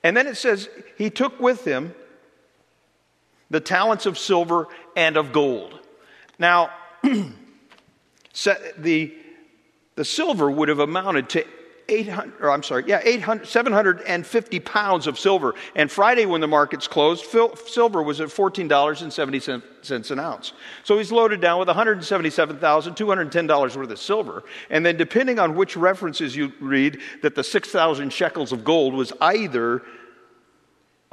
And 0.04 0.16
then 0.16 0.28
it 0.28 0.38
says, 0.38 0.70
He 0.98 1.10
took 1.10 1.40
with 1.40 1.66
him 1.66 1.94
the 3.50 3.60
talents 3.60 4.06
of 4.06 4.18
silver 4.18 4.68
and 4.96 5.18
of 5.18 5.32
gold. 5.32 5.80
Now, 6.40 6.72
the, 8.78 9.14
the 9.96 10.06
silver 10.06 10.50
would 10.50 10.70
have 10.70 10.80
amounted 10.80 11.30
to 11.30 11.46
800, 11.90 12.42
or 12.42 12.52
I'm 12.52 12.64
sorry, 12.64 12.86
yeah, 12.88 13.02
800, 13.04 13.48
750 13.48 14.60
pounds 14.62 15.08
of 15.08 15.20
silver. 15.20 15.56
And 15.76 15.92
Friday, 15.92 16.26
when 16.26 16.40
the 16.42 16.48
markets 16.48 16.88
closed, 16.88 17.26
silver 17.68 18.02
was 18.02 18.22
at 18.22 18.30
$14.70 18.30 20.12
an 20.12 20.20
ounce. 20.20 20.54
So 20.84 20.98
he's 20.98 21.12
loaded 21.12 21.42
down 21.42 21.60
with 21.60 21.68
$177,210 21.68 23.76
worth 23.76 23.92
of 23.92 24.00
silver. 24.00 24.44
And 24.70 24.86
then, 24.86 24.96
depending 24.98 25.40
on 25.40 25.56
which 25.56 25.76
references 25.76 26.36
you 26.36 26.54
read, 26.60 27.02
that 27.22 27.34
the 27.36 27.44
6,000 27.44 28.14
shekels 28.14 28.52
of 28.52 28.64
gold 28.64 28.94
was 28.94 29.12
either 29.20 29.82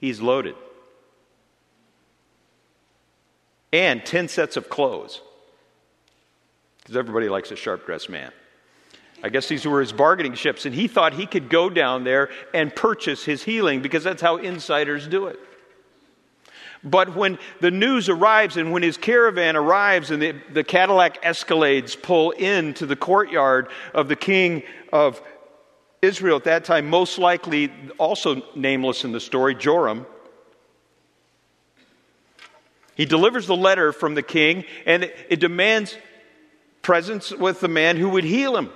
he's 0.00 0.22
loaded. 0.22 0.54
And 3.74 4.06
10 4.06 4.28
sets 4.28 4.56
of 4.56 4.70
clothes 4.70 5.20
because 6.82 6.96
everybody 6.96 7.28
likes 7.28 7.50
a 7.50 7.56
sharp 7.56 7.86
dressed 7.86 8.10
man. 8.10 8.32
I 9.22 9.28
guess 9.28 9.48
these 9.48 9.64
were 9.64 9.80
his 9.80 9.92
bargaining 9.92 10.34
chips, 10.34 10.66
and 10.66 10.74
he 10.74 10.88
thought 10.88 11.12
he 11.12 11.26
could 11.26 11.48
go 11.48 11.70
down 11.70 12.02
there 12.02 12.28
and 12.52 12.74
purchase 12.74 13.24
his 13.24 13.44
healing 13.44 13.80
because 13.80 14.02
that's 14.02 14.20
how 14.20 14.36
insiders 14.38 15.06
do 15.06 15.28
it. 15.28 15.38
But 16.84 17.14
when 17.14 17.38
the 17.60 17.70
news 17.70 18.08
arrives 18.08 18.56
and 18.56 18.72
when 18.72 18.82
his 18.82 18.96
caravan 18.96 19.54
arrives 19.54 20.10
and 20.10 20.20
the, 20.20 20.34
the 20.52 20.64
Cadillac 20.64 21.22
Escalades 21.22 22.00
pull 22.00 22.32
into 22.32 22.86
the 22.86 22.96
courtyard 22.96 23.68
of 23.94 24.08
the 24.08 24.16
king 24.16 24.64
of 24.92 25.22
Israel 26.00 26.38
at 26.38 26.44
that 26.44 26.64
time, 26.64 26.90
most 26.90 27.18
likely 27.18 27.72
also 27.98 28.42
nameless 28.56 29.04
in 29.04 29.12
the 29.12 29.20
story, 29.20 29.54
Joram, 29.54 30.06
he 32.96 33.06
delivers 33.06 33.46
the 33.46 33.56
letter 33.56 33.92
from 33.92 34.16
the 34.16 34.22
king 34.22 34.64
and 34.84 35.04
it, 35.04 35.16
it 35.30 35.40
demands 35.40 35.96
presence 36.82 37.30
with 37.30 37.60
the 37.60 37.68
man 37.68 37.96
who 37.96 38.10
would 38.10 38.24
heal 38.24 38.56
him. 38.56 38.70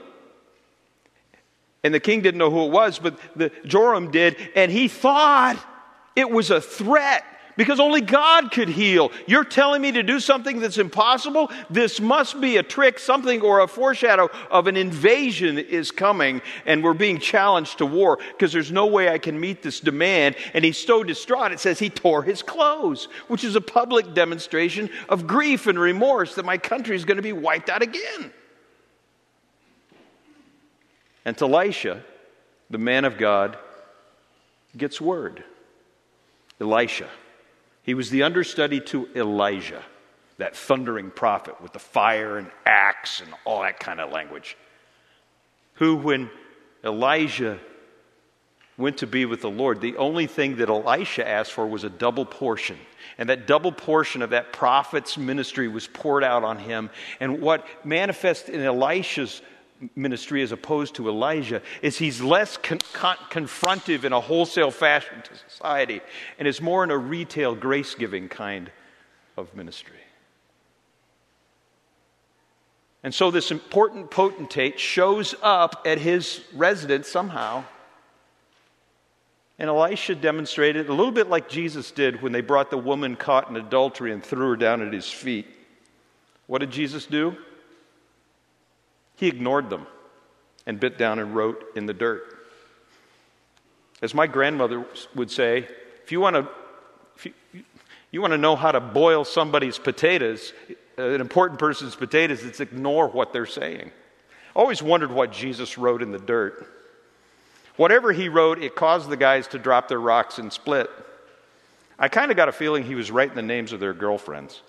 And 1.85 1.93
the 1.93 2.01
king 2.01 2.23
didn't 2.23 2.39
know 2.39 2.51
who 2.51 2.65
it 2.65 2.73
was, 2.73 2.99
but 2.99 3.19
the 3.37 3.53
Joram 3.65 4.11
did, 4.11 4.37
and 4.55 4.73
he 4.73 4.89
thought, 4.89 5.57
It 6.17 6.31
was 6.31 6.51
a 6.51 6.61
threat 6.61 7.25
because 7.57 7.81
only 7.81 8.01
God 8.01 8.51
could 8.51 8.69
heal. 8.69 9.11
You're 9.27 9.45
telling 9.45 9.83
me 9.83 9.93
to 9.93 10.03
do 10.03 10.21
something 10.21 10.61
that's 10.61 10.79
impossible? 10.79 11.51
This 11.71 12.01
must 12.01 12.41
be 12.41 12.59
a 12.59 12.63
trick, 12.63 12.99
something 12.99 13.41
or 13.41 13.61
a 13.61 13.69
foreshadow 13.69 14.29
of 14.51 14.67
an 14.67 14.77
invasion 14.77 15.59
is 15.59 15.91
coming, 15.91 16.43
and 16.67 16.85
we're 16.85 16.95
being 16.95 17.19
challenged 17.19 17.79
to 17.79 17.87
war 17.87 18.19
because 18.33 18.53
there's 18.53 18.73
no 18.73 18.87
way 18.87 19.09
I 19.09 19.19
can 19.19 19.41
meet 19.41 19.63
this 19.63 19.81
demand. 19.81 20.37
And 20.55 20.65
he's 20.65 20.79
so 20.79 21.03
distraught, 21.03 21.53
it 21.53 21.61
says 21.61 21.79
he 21.79 21.91
tore 21.91 22.23
his 22.23 22.43
clothes, 22.43 23.09
which 23.29 23.45
is 23.45 23.57
a 23.57 23.61
public 23.61 24.15
demonstration 24.15 24.91
of 25.09 25.27
grief 25.27 25.67
and 25.67 25.79
remorse 25.79 26.35
that 26.35 26.45
my 26.45 26.59
country 26.59 26.95
is 26.95 27.05
going 27.05 27.17
to 27.17 27.23
be 27.23 27.33
wiped 27.33 27.71
out 27.71 27.83
again. 27.83 28.33
And 31.25 31.37
to 31.39 31.45
Elisha, 31.47 32.05
the 32.71 32.79
man 32.79 33.05
of 33.05 33.19
God, 33.19 33.59
gets 34.77 35.01
word. 35.01 35.43
Elisha. 36.61 37.09
He 37.87 37.95
was 37.95 38.11
the 38.11 38.25
understudy 38.25 38.81
to 38.81 39.09
Elijah, 39.15 39.83
that 40.39 40.57
thundering 40.57 41.13
prophet 41.13 41.61
with 41.63 41.73
the 41.73 41.79
fire 41.79 42.37
and 42.37 42.51
axe 42.67 43.21
and 43.21 43.33
all 43.45 43.63
that 43.63 43.79
kind 43.79 44.01
of 44.01 44.11
language. 44.11 44.57
Who, 45.75 45.95
when 45.95 46.29
Elijah 46.85 47.61
went 48.77 48.99
to 48.99 49.07
be 49.07 49.25
with 49.25 49.41
the 49.41 49.51
Lord, 49.51 49.81
the 49.81 49.97
only 49.99 50.27
thing 50.27 50.57
that 50.57 50.69
Elisha 50.69 51.27
asked 51.27 51.53
for 51.53 51.65
was 51.65 51.85
a 51.85 51.89
double 51.89 52.27
portion. 52.27 52.77
And 53.19 53.29
that 53.29 53.47
double 53.47 53.71
portion 53.71 54.21
of 54.21 54.31
that 54.31 54.53
prophet's 54.53 55.17
ministry 55.17 55.69
was 55.69 55.87
poured 55.87 56.25
out 56.25 56.43
on 56.43 56.59
him. 56.59 56.91
And 57.21 57.41
what 57.41 57.65
manifests 57.85 58.49
in 58.49 58.61
Elisha's 58.61 59.41
ministry 59.95 60.43
as 60.43 60.53
opposed 60.53 60.95
to 60.95 61.09
Elijah 61.09 61.63
is 61.83 61.99
he's 61.99 62.21
less 62.21 62.57
con- 62.57 62.79
con- 62.93 63.17
confrontive 63.31 64.05
in 64.05 64.13
a 64.13 64.21
wholesale 64.21 64.71
fashion 64.71 65.23
to 65.23 65.31
society 65.51 66.01
and 66.39 66.49
is 66.49 66.61
more 66.61 66.83
in 66.85 66.91
a 66.91 66.97
retail 66.97 67.55
grace 67.55 67.95
giving 67.95 68.29
kind 68.29 68.71
of 69.37 69.55
ministry. 69.55 69.97
And 73.03 73.15
so 73.15 73.31
this 73.31 73.53
important 73.53 74.11
potentate 74.11 74.81
shows 74.81 75.35
up 75.41 75.83
at 75.87 75.99
his 75.99 76.41
residence 76.53 77.07
somehow. 77.07 77.65
And 79.59 79.71
Elisha 79.71 80.15
demonstrated 80.15 80.89
a 80.89 80.93
little 80.93 81.13
bit 81.13 81.29
like 81.29 81.49
Jesus 81.49 81.91
did 81.91 82.21
when 82.21 82.33
they 82.33 82.41
brought 82.41 82.71
the 82.71 82.79
woman 82.79 83.17
caught 83.17 83.49
in 83.49 83.57
adultery 83.57 84.13
and 84.13 84.25
threw 84.25 84.51
her 84.51 84.57
down 84.57 84.83
at 84.83 84.93
his 84.93 85.09
feet. 85.09 85.47
What 86.47 86.59
did 86.59 86.71
Jesus 86.71 87.07
do? 87.07 87.37
He 89.17 89.29
ignored 89.29 89.71
them 89.71 89.87
and 90.67 90.79
bit 90.79 90.99
down 90.99 91.19
and 91.19 91.35
wrote 91.35 91.65
in 91.75 91.87
the 91.87 91.95
dirt. 91.95 92.39
As 94.03 94.15
my 94.15 94.27
grandmother 94.27 94.85
would 95.15 95.31
say, 95.31 95.69
if 96.05 96.13
you 96.13 96.21
want 96.21 96.37
to, 96.37 96.49
if 97.17 97.27
you, 97.27 97.33
you 98.11 98.21
want 98.21 98.33
to 98.33 98.39
know 98.39 98.57
how 98.57 98.73
to 98.73 98.81
boil 98.81 99.25
somebody's 99.25 99.79
potatoes, 99.79 100.53
an 100.99 101.21
important 101.21 101.59
person's 101.59 101.95
potatoes, 101.95 102.45
it's 102.45 102.61
ignore 102.61 103.09
what 103.09 103.33
they're 103.33 103.47
saying. 103.47 103.91
I 104.55 104.59
always 104.59 104.83
wondered 104.83 105.11
what 105.11 105.33
Jesus 105.33 105.79
wrote 105.79 106.03
in 106.03 106.13
the 106.13 106.19
dirt. 106.19 106.67
Whatever 107.77 108.13
he 108.13 108.29
wrote, 108.29 108.63
it 108.63 108.75
caused 108.75 109.09
the 109.09 109.17
guys 109.17 109.49
to 109.49 109.59
drop 109.59 109.89
their 109.89 110.01
rocks 110.01 110.39
and 110.39 110.53
split. 110.53 110.91
I 111.99 112.09
kind 112.09 112.31
of 112.31 112.37
got 112.37 112.49
a 112.49 112.53
feeling 112.53 112.85
he 112.85 112.95
was 112.95 113.11
writing 113.11 113.35
the 113.35 113.43
names 113.43 113.73
of 113.73 113.81
their 113.81 113.95
girlfriends. 113.95 114.61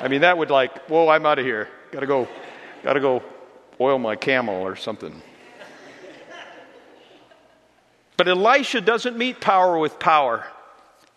I 0.00 0.08
mean, 0.08 0.22
that 0.22 0.36
would 0.36 0.50
like, 0.50 0.86
whoa, 0.86 1.08
I'm 1.08 1.26
out 1.26 1.38
of 1.38 1.44
here. 1.44 1.68
Got 1.92 2.00
to 2.00 2.06
go 2.06 2.28
Got 2.82 2.94
to 2.94 3.00
go 3.00 3.22
oil 3.80 3.98
my 3.98 4.16
camel 4.16 4.62
or 4.62 4.76
something. 4.76 5.22
But 8.16 8.28
Elisha 8.28 8.80
doesn't 8.80 9.16
meet 9.16 9.40
power 9.40 9.78
with 9.78 9.98
power. 9.98 10.46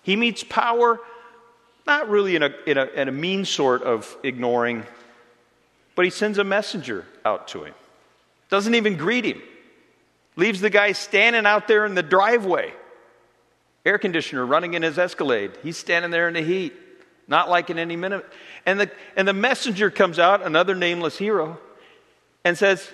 He 0.01 0.15
meets 0.15 0.43
power 0.43 0.99
not 1.85 2.09
really 2.09 2.35
in 2.35 2.43
a, 2.43 2.51
in, 2.65 2.77
a, 2.77 2.85
in 2.85 3.07
a 3.07 3.11
mean 3.11 3.45
sort 3.45 3.83
of 3.83 4.17
ignoring, 4.23 4.83
but 5.95 6.05
he 6.05 6.11
sends 6.11 6.37
a 6.37 6.43
messenger 6.43 7.05
out 7.23 7.47
to 7.49 7.63
him. 7.63 7.73
Doesn't 8.49 8.75
even 8.75 8.97
greet 8.97 9.25
him. 9.25 9.41
Leaves 10.35 10.61
the 10.61 10.69
guy 10.69 10.91
standing 10.91 11.45
out 11.45 11.67
there 11.67 11.85
in 11.85 11.95
the 11.95 12.03
driveway. 12.03 12.73
Air 13.85 13.99
conditioner 13.99 14.45
running 14.45 14.73
in 14.73 14.81
his 14.81 14.97
Escalade. 14.97 15.51
He's 15.61 15.77
standing 15.77 16.11
there 16.11 16.27
in 16.27 16.33
the 16.33 16.41
heat, 16.41 16.73
not 17.27 17.49
like 17.49 17.69
in 17.69 17.79
any 17.79 17.95
minute. 17.95 18.25
And 18.65 18.79
the, 18.79 18.91
and 19.15 19.27
the 19.27 19.33
messenger 19.33 19.89
comes 19.89 20.19
out, 20.19 20.45
another 20.45 20.75
nameless 20.75 21.17
hero, 21.17 21.59
and 22.43 22.57
says, 22.57 22.87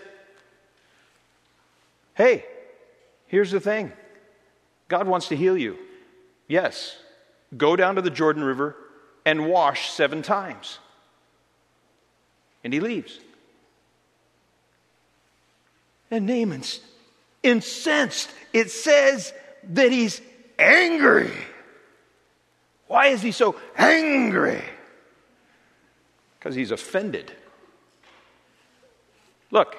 Hey, 2.15 2.45
here's 3.27 3.51
the 3.51 3.59
thing 3.59 3.91
God 4.87 5.07
wants 5.07 5.29
to 5.29 5.35
heal 5.35 5.57
you. 5.57 5.77
Yes, 6.47 6.97
go 7.55 7.75
down 7.75 7.95
to 7.95 8.01
the 8.01 8.09
Jordan 8.09 8.43
River 8.43 8.75
and 9.25 9.47
wash 9.47 9.89
seven 9.91 10.21
times. 10.21 10.79
And 12.63 12.73
he 12.73 12.79
leaves. 12.79 13.19
And 16.11 16.25
Naaman's 16.25 16.81
incensed. 17.41 18.29
It 18.53 18.69
says 18.69 19.33
that 19.63 19.91
he's 19.91 20.21
angry. 20.59 21.31
Why 22.91 23.07
is 23.07 23.21
he 23.21 23.31
so 23.31 23.55
angry? 23.77 24.61
because 26.41 26.55
he's 26.55 26.71
offended. 26.71 27.31
Look, 29.51 29.77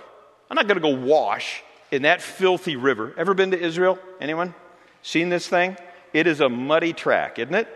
I'm 0.49 0.55
not 0.55 0.69
going 0.69 0.81
to 0.81 0.81
go 0.81 0.95
wash 0.95 1.65
in 1.91 2.03
that 2.03 2.23
filthy 2.23 2.77
river. 2.77 3.13
Ever 3.17 3.35
been 3.35 3.51
to 3.51 3.61
Israel? 3.61 3.99
Anyone? 4.21 4.55
Seen 5.03 5.29
this 5.29 5.49
thing? 5.49 5.77
It 6.13 6.29
is 6.29 6.41
a 6.41 6.49
muddy 6.49 6.93
track, 6.93 7.41
isn't 7.41 7.55
it? 7.55 7.67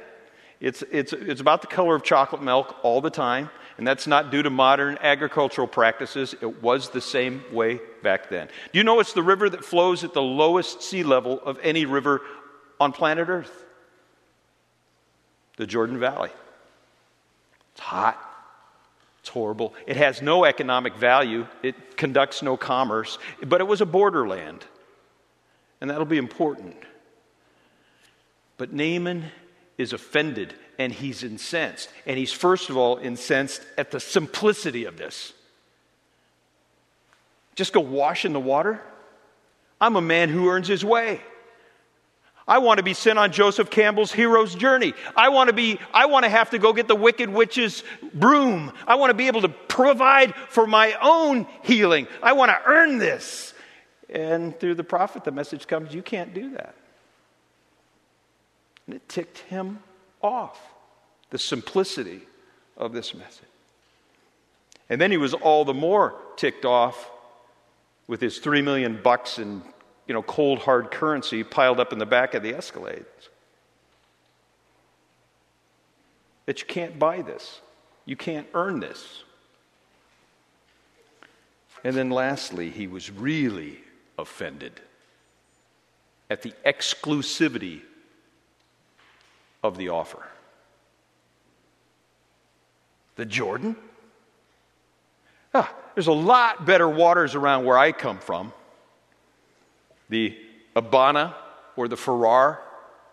It's, 0.60 0.84
it's, 0.92 1.12
it's 1.12 1.40
about 1.40 1.62
the 1.62 1.66
color 1.66 1.96
of 1.96 2.04
chocolate 2.04 2.42
milk 2.42 2.76
all 2.84 3.00
the 3.00 3.10
time, 3.10 3.50
and 3.76 3.84
that's 3.84 4.06
not 4.06 4.30
due 4.30 4.44
to 4.44 4.50
modern 4.50 4.98
agricultural 5.00 5.66
practices. 5.66 6.36
It 6.40 6.62
was 6.62 6.90
the 6.90 7.00
same 7.00 7.42
way 7.52 7.80
back 8.04 8.30
then. 8.30 8.46
Do 8.72 8.78
you 8.78 8.84
know 8.84 9.00
it's 9.00 9.14
the 9.14 9.22
river 9.22 9.50
that 9.50 9.64
flows 9.64 10.04
at 10.04 10.14
the 10.14 10.22
lowest 10.22 10.82
sea 10.82 11.02
level 11.02 11.40
of 11.40 11.58
any 11.60 11.86
river 11.86 12.22
on 12.78 12.92
planet 12.92 13.28
Earth? 13.28 13.64
The 15.56 15.66
Jordan 15.66 15.98
Valley. 15.98 16.30
It's 17.72 17.80
hot, 17.80 18.18
it's 19.26 19.32
horrible. 19.32 19.74
It 19.88 19.96
has 19.96 20.22
no 20.22 20.44
economic 20.44 20.94
value. 20.94 21.48
It 21.62 21.96
conducts 21.96 22.42
no 22.42 22.56
commerce. 22.56 23.18
But 23.44 23.60
it 23.60 23.66
was 23.66 23.80
a 23.80 23.86
borderland. 23.86 24.64
And 25.80 25.90
that'll 25.90 26.04
be 26.04 26.16
important. 26.16 26.76
But 28.56 28.72
Naaman 28.72 29.24
is 29.78 29.92
offended 29.92 30.54
and 30.78 30.92
he's 30.92 31.24
incensed. 31.24 31.88
And 32.06 32.16
he's, 32.16 32.32
first 32.32 32.70
of 32.70 32.76
all, 32.76 32.98
incensed 32.98 33.62
at 33.76 33.90
the 33.90 33.98
simplicity 33.98 34.84
of 34.84 34.96
this. 34.96 35.32
Just 37.56 37.72
go 37.72 37.80
wash 37.80 38.24
in 38.24 38.32
the 38.32 38.38
water? 38.38 38.80
I'm 39.80 39.96
a 39.96 40.00
man 40.00 40.28
who 40.28 40.48
earns 40.48 40.68
his 40.68 40.84
way. 40.84 41.20
I 42.48 42.58
want 42.58 42.78
to 42.78 42.84
be 42.84 42.94
sent 42.94 43.18
on 43.18 43.32
Joseph 43.32 43.70
Campbell's 43.70 44.12
hero's 44.12 44.54
journey. 44.54 44.94
I 45.16 45.30
want 45.30 45.48
to 45.48 45.52
be, 45.52 45.80
I 45.92 46.06
want 46.06 46.24
to 46.24 46.28
have 46.28 46.50
to 46.50 46.58
go 46.58 46.72
get 46.72 46.86
the 46.86 46.94
wicked 46.94 47.28
witch's 47.28 47.82
broom. 48.14 48.72
I 48.86 48.94
want 48.94 49.10
to 49.10 49.14
be 49.14 49.26
able 49.26 49.42
to 49.42 49.48
provide 49.48 50.34
for 50.48 50.66
my 50.66 50.96
own 51.02 51.46
healing. 51.62 52.06
I 52.22 52.34
want 52.34 52.50
to 52.50 52.58
earn 52.64 52.98
this. 52.98 53.52
And 54.08 54.58
through 54.60 54.76
the 54.76 54.84
prophet, 54.84 55.24
the 55.24 55.32
message 55.32 55.66
comes 55.66 55.92
you 55.92 56.02
can't 56.02 56.32
do 56.32 56.50
that. 56.50 56.74
And 58.86 58.94
it 58.94 59.08
ticked 59.08 59.38
him 59.38 59.80
off, 60.22 60.60
the 61.30 61.38
simplicity 61.38 62.22
of 62.76 62.92
this 62.92 63.12
message. 63.12 63.42
And 64.88 65.00
then 65.00 65.10
he 65.10 65.16
was 65.16 65.34
all 65.34 65.64
the 65.64 65.74
more 65.74 66.14
ticked 66.36 66.64
off 66.64 67.10
with 68.06 68.20
his 68.20 68.38
three 68.38 68.62
million 68.62 69.00
bucks 69.02 69.40
in 69.40 69.62
you 70.06 70.14
know, 70.14 70.22
cold, 70.22 70.60
hard 70.60 70.90
currency 70.90 71.42
piled 71.42 71.80
up 71.80 71.92
in 71.92 71.98
the 71.98 72.06
back 72.06 72.34
of 72.34 72.42
the 72.42 72.52
Escalades. 72.52 73.04
That 76.46 76.60
you 76.60 76.66
can't 76.66 76.98
buy 76.98 77.22
this, 77.22 77.60
you 78.04 78.16
can't 78.16 78.46
earn 78.54 78.80
this. 78.80 79.24
And 81.82 81.94
then 81.94 82.10
lastly, 82.10 82.70
he 82.70 82.86
was 82.86 83.10
really 83.10 83.78
offended 84.18 84.80
at 86.30 86.42
the 86.42 86.52
exclusivity 86.64 87.82
of 89.62 89.76
the 89.76 89.90
offer. 89.90 90.26
The 93.16 93.24
Jordan? 93.24 93.76
Ah, 95.54 95.72
there's 95.94 96.08
a 96.08 96.12
lot 96.12 96.66
better 96.66 96.88
waters 96.88 97.34
around 97.34 97.64
where 97.64 97.78
I 97.78 97.92
come 97.92 98.18
from 98.18 98.52
the 100.08 100.36
Abana 100.74 101.34
or 101.76 101.88
the 101.88 101.96
Pharpar 101.96 102.58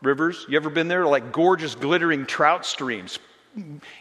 rivers. 0.01 0.45
You 0.49 0.57
ever 0.57 0.69
been 0.69 0.87
there? 0.87 1.05
Like 1.05 1.31
gorgeous, 1.31 1.75
glittering 1.75 2.25
trout 2.25 2.65
streams, 2.65 3.19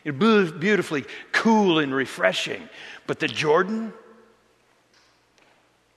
beautifully 0.05 1.05
cool 1.33 1.79
and 1.79 1.95
refreshing. 1.95 2.69
But 3.07 3.19
the 3.19 3.29
Jordan, 3.29 3.93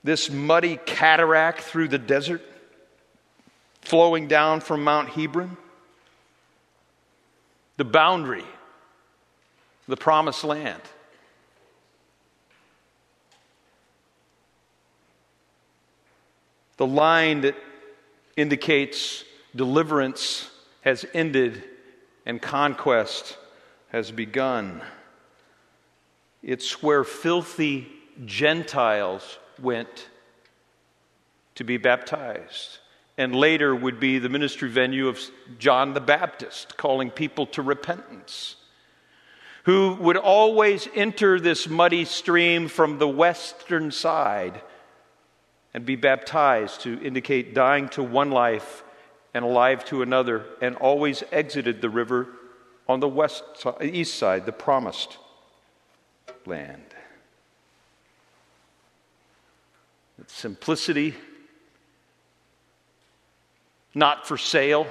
this 0.03 0.29
muddy 0.29 0.77
cataract 0.86 1.62
through 1.62 1.88
the 1.88 1.97
desert, 1.97 2.43
flowing 3.81 4.27
down 4.27 4.62
from 4.62 4.84
Mount 4.84 5.10
Hermon, 5.10 5.58
the 7.77 7.86
boundary, 7.86 8.45
the 9.88 9.97
promised 9.97 10.43
land. 10.43 10.81
The 16.77 16.85
line 16.85 17.41
that 17.41 17.55
indicates 18.35 19.23
deliverance 19.55 20.49
has 20.81 21.05
ended 21.13 21.63
and 22.25 22.41
conquest 22.41 23.38
has 23.89 24.11
begun. 24.11 24.81
It's 26.43 26.83
where 26.83 27.03
filthy 27.03 27.88
Gentiles 28.25 29.38
went 29.61 30.09
to 31.55 31.63
be 31.63 31.77
baptized. 31.77 32.79
And 33.17 33.33
later 33.33 33.73
would 33.73 33.99
be 33.99 34.19
the 34.19 34.27
ministry 34.27 34.69
venue 34.69 35.07
of 35.07 35.19
John 35.57 35.93
the 35.93 36.01
Baptist, 36.01 36.75
calling 36.75 37.09
people 37.09 37.45
to 37.47 37.61
repentance, 37.61 38.57
who 39.63 39.95
would 40.01 40.17
always 40.17 40.89
enter 40.93 41.39
this 41.39 41.69
muddy 41.69 42.03
stream 42.03 42.67
from 42.67 42.99
the 42.99 43.07
western 43.07 43.91
side 43.91 44.61
and 45.75 45.85
be 45.85 45.97
baptized 45.97 46.79
to 46.79 46.97
indicate 47.03 47.53
dying 47.53 47.89
to 47.89 48.01
one 48.01 48.31
life 48.31 48.81
and 49.33 49.43
alive 49.43 49.83
to 49.83 50.01
another, 50.01 50.45
and 50.61 50.77
always 50.77 51.21
exited 51.33 51.81
the 51.81 51.89
river 51.89 52.29
on 52.88 53.01
the 53.01 53.09
west 53.09 53.43
east 53.81 54.13
side, 54.13 54.45
the 54.45 54.53
promised 54.53 55.17
land. 56.45 56.81
It's 60.17 60.33
simplicity, 60.33 61.13
not 63.93 64.25
for 64.25 64.38
sale, 64.38 64.88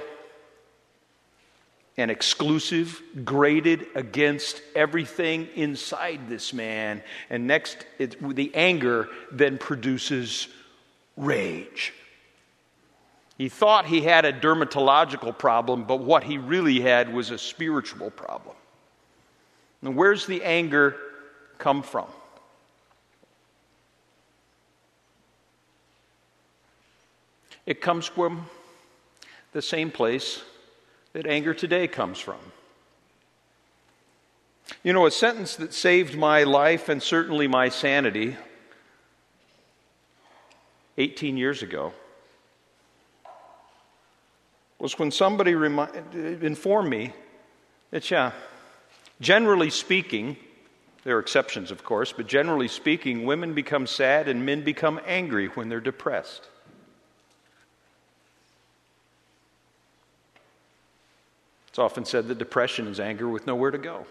and 1.97 2.11
exclusive, 2.11 3.01
graded 3.23 3.87
against 3.95 4.61
everything 4.75 5.47
inside 5.55 6.29
this 6.29 6.53
man. 6.53 7.01
And 7.31 7.47
next, 7.47 7.87
the 7.97 8.51
anger 8.53 9.09
then 9.31 9.57
produces 9.57 10.47
rage. 11.17 11.93
He 13.37 13.49
thought 13.49 13.85
he 13.85 14.01
had 14.01 14.23
a 14.25 14.31
dermatological 14.31 15.37
problem, 15.37 15.83
but 15.83 15.97
what 15.97 16.23
he 16.23 16.37
really 16.37 16.79
had 16.79 17.13
was 17.13 17.31
a 17.31 17.37
spiritual 17.37 18.09
problem. 18.09 18.55
And 19.81 19.95
where's 19.95 20.25
the 20.25 20.43
anger 20.43 20.95
come 21.57 21.83
from? 21.83 22.07
It 27.65 27.81
comes 27.81 28.05
from 28.05 28.45
the 29.51 29.61
same 29.61 29.91
place 29.91 30.41
that 31.13 31.25
anger 31.25 31.53
today 31.53 31.87
comes 31.87 32.19
from. 32.19 32.39
You 34.83 34.93
know, 34.93 35.05
a 35.05 35.11
sentence 35.11 35.55
that 35.57 35.73
saved 35.73 36.15
my 36.17 36.43
life 36.43 36.89
and 36.89 37.01
certainly 37.01 37.47
my 37.47 37.69
sanity 37.69 38.37
18 40.97 41.37
years 41.37 41.61
ago 41.61 41.93
was 44.79 44.97
when 44.99 45.11
somebody 45.11 45.55
remi- 45.55 45.87
informed 46.13 46.89
me 46.89 47.13
that, 47.91 48.09
yeah, 48.11 48.31
generally 49.21 49.69
speaking, 49.69 50.37
there 51.03 51.15
are 51.15 51.19
exceptions, 51.19 51.71
of 51.71 51.83
course, 51.83 52.11
but 52.11 52.27
generally 52.27 52.67
speaking, 52.67 53.25
women 53.25 53.53
become 53.53 53.87
sad 53.87 54.27
and 54.27 54.45
men 54.45 54.63
become 54.63 54.99
angry 55.05 55.47
when 55.47 55.69
they're 55.69 55.79
depressed. 55.79 56.49
It's 61.69 61.79
often 61.79 62.05
said 62.05 62.27
that 62.29 62.37
depression 62.37 62.87
is 62.87 62.99
anger 62.99 63.27
with 63.27 63.47
nowhere 63.47 63.71
to 63.71 63.77
go. 63.77 64.05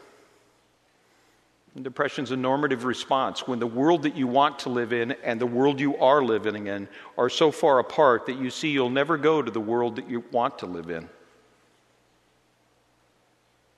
Depression 1.82 2.22
is 2.22 2.30
a 2.30 2.36
normative 2.36 2.84
response 2.84 3.48
when 3.48 3.58
the 3.58 3.66
world 3.66 4.04
that 4.04 4.14
you 4.14 4.28
want 4.28 4.60
to 4.60 4.68
live 4.68 4.92
in 4.92 5.10
and 5.24 5.40
the 5.40 5.46
world 5.46 5.80
you 5.80 5.96
are 5.96 6.22
living 6.22 6.68
in 6.68 6.88
are 7.18 7.28
so 7.28 7.50
far 7.50 7.80
apart 7.80 8.26
that 8.26 8.38
you 8.38 8.48
see 8.48 8.68
you'll 8.68 8.90
never 8.90 9.18
go 9.18 9.42
to 9.42 9.50
the 9.50 9.60
world 9.60 9.96
that 9.96 10.08
you 10.08 10.22
want 10.30 10.60
to 10.60 10.66
live 10.66 10.88
in. 10.88 11.08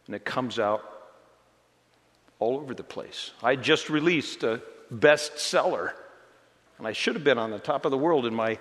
And 0.07 0.15
it 0.15 0.27
comes 0.27 0.59
out 0.59 0.85
all 2.39 2.59
over 2.59 2.75
the 2.75 2.85
place. 2.85 3.33
I 3.43 3.57
just 3.57 3.89
released 3.89 4.43
a 4.43 4.61
bestseller, 4.93 5.93
and 6.77 6.87
I 6.87 6.93
should 6.93 7.15
have 7.15 7.25
been 7.25 7.39
on 7.39 7.51
the 7.51 7.59
top 7.59 7.87
of 7.87 7.91
the 7.91 7.99
world. 7.99 8.27
And 8.27 8.37
my 8.37 8.59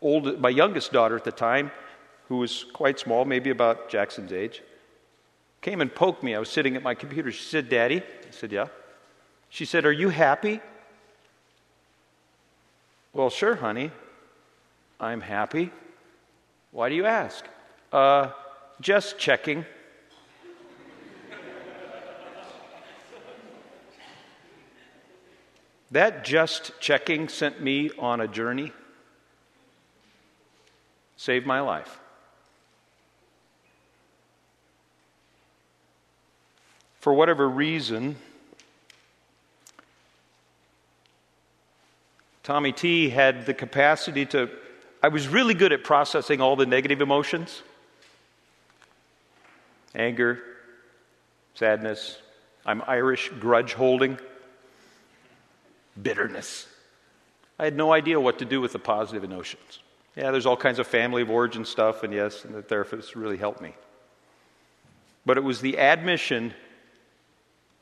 old, 0.00 0.40
my 0.40 0.50
youngest 0.50 0.92
daughter 0.92 1.14
at 1.14 1.24
the 1.24 1.32
time, 1.32 1.70
who 2.28 2.38
was 2.38 2.64
quite 2.72 2.98
small, 2.98 3.24
maybe 3.24 3.50
about 3.50 3.88
Jackson's 3.88 4.32
age, 4.32 4.62
came 5.62 5.80
and 5.80 5.94
poked 5.94 6.22
me. 6.22 6.34
I 6.34 6.38
was 6.38 6.50
sitting 6.50 6.76
at 6.76 6.82
my 6.82 6.94
computer. 6.94 7.32
She 7.32 7.44
said, 7.44 7.70
Daddy. 7.70 8.00
I 8.00 8.30
said, 8.30 8.52
Yeah. 8.52 8.66
She 9.48 9.64
said, 9.64 9.86
Are 9.86 9.92
you 9.92 10.10
happy? 10.10 10.60
Well, 13.14 13.30
sure, 13.30 13.54
honey. 13.54 13.90
I'm 15.00 15.20
happy. 15.20 15.70
Why 16.70 16.88
do 16.88 16.94
you 16.94 17.06
ask? 17.06 17.44
Uh, 17.92 18.30
just 18.80 19.18
checking. 19.18 19.64
that 25.90 26.24
just 26.24 26.72
checking 26.80 27.28
sent 27.28 27.60
me 27.60 27.90
on 27.98 28.22
a 28.22 28.26
journey, 28.26 28.72
saved 31.18 31.46
my 31.46 31.60
life. 31.60 32.01
For 37.02 37.12
whatever 37.12 37.48
reason, 37.48 38.14
Tommy 42.44 42.70
T 42.70 43.10
had 43.10 43.44
the 43.44 43.52
capacity 43.52 44.24
to. 44.26 44.48
I 45.02 45.08
was 45.08 45.26
really 45.26 45.54
good 45.54 45.72
at 45.72 45.82
processing 45.82 46.40
all 46.40 46.54
the 46.54 46.64
negative 46.64 47.02
emotions 47.02 47.62
anger, 49.96 50.40
sadness. 51.54 52.18
I'm 52.64 52.82
Irish, 52.86 53.30
grudge 53.40 53.72
holding, 53.74 54.16
bitterness. 56.00 56.68
I 57.58 57.64
had 57.64 57.76
no 57.76 57.92
idea 57.92 58.20
what 58.20 58.38
to 58.38 58.44
do 58.44 58.60
with 58.60 58.72
the 58.72 58.78
positive 58.78 59.24
emotions. 59.24 59.80
Yeah, 60.14 60.30
there's 60.30 60.46
all 60.46 60.56
kinds 60.56 60.78
of 60.78 60.86
family 60.86 61.22
of 61.22 61.30
origin 61.30 61.64
stuff, 61.64 62.04
and 62.04 62.14
yes, 62.14 62.44
and 62.44 62.54
the 62.54 62.62
therapist 62.62 63.16
really 63.16 63.36
helped 63.36 63.60
me. 63.60 63.74
But 65.26 65.36
it 65.36 65.42
was 65.42 65.60
the 65.60 65.78
admission 65.78 66.54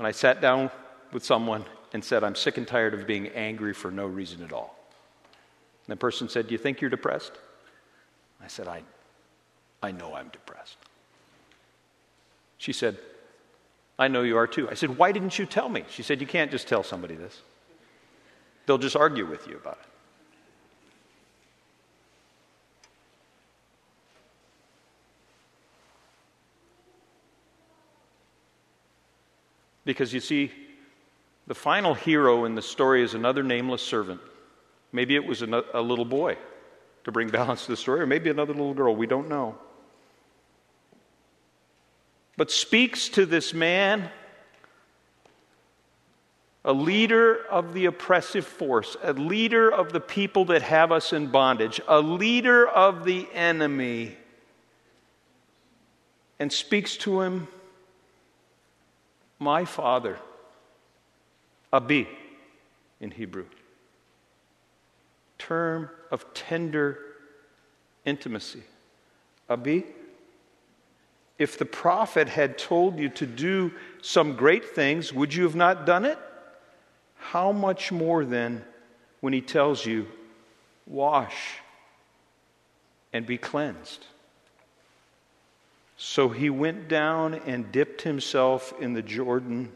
when 0.00 0.06
I 0.06 0.12
sat 0.12 0.40
down 0.40 0.70
with 1.12 1.22
someone 1.22 1.62
and 1.92 2.02
said, 2.02 2.24
I'm 2.24 2.34
sick 2.34 2.56
and 2.56 2.66
tired 2.66 2.94
of 2.94 3.06
being 3.06 3.28
angry 3.28 3.74
for 3.74 3.90
no 3.90 4.06
reason 4.06 4.42
at 4.42 4.50
all. 4.50 4.74
And 5.86 5.92
the 5.92 5.96
person 5.96 6.26
said, 6.26 6.46
Do 6.46 6.52
you 6.52 6.58
think 6.58 6.80
you're 6.80 6.88
depressed? 6.88 7.32
I 8.42 8.48
said, 8.48 8.66
I, 8.66 8.80
I 9.82 9.92
know 9.92 10.14
I'm 10.14 10.28
depressed. 10.28 10.78
She 12.56 12.72
said, 12.72 12.96
I 13.98 14.08
know 14.08 14.22
you 14.22 14.38
are 14.38 14.46
too. 14.46 14.70
I 14.70 14.74
said, 14.74 14.96
Why 14.96 15.12
didn't 15.12 15.38
you 15.38 15.44
tell 15.44 15.68
me? 15.68 15.84
She 15.90 16.02
said, 16.02 16.22
You 16.22 16.26
can't 16.26 16.50
just 16.50 16.66
tell 16.66 16.82
somebody 16.82 17.14
this, 17.14 17.42
they'll 18.64 18.78
just 18.78 18.96
argue 18.96 19.26
with 19.26 19.46
you 19.48 19.56
about 19.58 19.80
it. 19.82 19.89
Because 29.84 30.12
you 30.12 30.20
see, 30.20 30.52
the 31.46 31.54
final 31.54 31.94
hero 31.94 32.44
in 32.44 32.54
the 32.54 32.62
story 32.62 33.02
is 33.02 33.14
another 33.14 33.42
nameless 33.42 33.82
servant. 33.82 34.20
Maybe 34.92 35.14
it 35.14 35.24
was 35.24 35.42
a, 35.42 35.46
little 35.46 36.04
boy 36.04 36.36
to 37.04 37.12
bring 37.12 37.28
balance 37.30 37.64
to 37.64 37.72
the 37.72 37.76
story, 37.76 38.00
or 38.00 38.06
maybe 38.06 38.30
another 38.30 38.52
little 38.52 38.74
girl. 38.74 38.94
We 38.94 39.06
don't 39.06 39.28
know. 39.28 39.56
But 42.36 42.50
speaks 42.50 43.08
to 43.10 43.26
this 43.26 43.52
man, 43.52 44.10
a 46.64 46.72
leader 46.72 47.44
of 47.50 47.74
the 47.74 47.86
oppressive 47.86 48.46
force, 48.46 48.96
a 49.02 49.12
leader 49.12 49.70
of 49.72 49.92
the 49.92 50.00
people 50.00 50.46
that 50.46 50.62
have 50.62 50.92
us 50.92 51.12
in 51.12 51.28
bondage, 51.28 51.80
a 51.88 52.00
leader 52.00 52.66
of 52.66 53.04
the 53.04 53.26
enemy, 53.34 54.16
and 56.38 56.52
speaks 56.52 56.96
to 56.98 57.22
him 57.22 57.48
my 59.40 59.64
father. 59.64 60.18
Abi 61.72 62.06
in 63.00 63.10
Hebrew. 63.10 63.46
Term 65.38 65.90
of 66.12 66.32
tender 66.34 66.98
intimacy. 68.04 68.62
Abi. 69.48 69.84
If 71.38 71.56
the 71.56 71.64
prophet 71.64 72.28
had 72.28 72.58
told 72.58 72.98
you 72.98 73.08
to 73.08 73.26
do 73.26 73.72
some 74.02 74.36
great 74.36 74.64
things, 74.74 75.12
would 75.12 75.34
you 75.34 75.44
have 75.44 75.56
not 75.56 75.86
done 75.86 76.04
it? 76.04 76.18
How 77.16 77.50
much 77.50 77.90
more 77.90 78.24
then 78.24 78.62
when 79.20 79.32
he 79.32 79.40
tells 79.40 79.84
you, 79.86 80.06
wash 80.86 81.60
and 83.12 83.26
be 83.26 83.38
cleansed. 83.38 84.04
So 86.02 86.30
he 86.30 86.48
went 86.48 86.88
down 86.88 87.34
and 87.34 87.70
dipped 87.70 88.00
himself 88.00 88.72
in 88.80 88.94
the 88.94 89.02
Jordan 89.02 89.70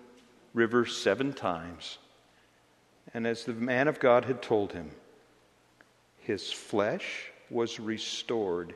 River 0.54 0.87
seven 0.87 1.34
times. 1.34 1.98
And 3.12 3.26
as 3.26 3.44
the 3.44 3.52
man 3.52 3.88
of 3.88 4.00
God 4.00 4.24
had 4.24 4.40
told 4.40 4.72
him, 4.72 4.90
his 6.20 6.50
flesh 6.50 7.30
was 7.50 7.78
restored 7.78 8.74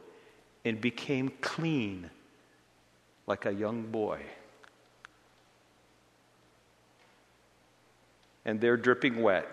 and 0.67 0.79
became 0.79 1.33
clean 1.41 2.11
like 3.27 3.47
a 3.47 3.53
young 3.55 3.85
boy. 3.85 4.21
And 8.45 8.61
there, 8.61 8.77
dripping 8.77 9.23
wet, 9.23 9.49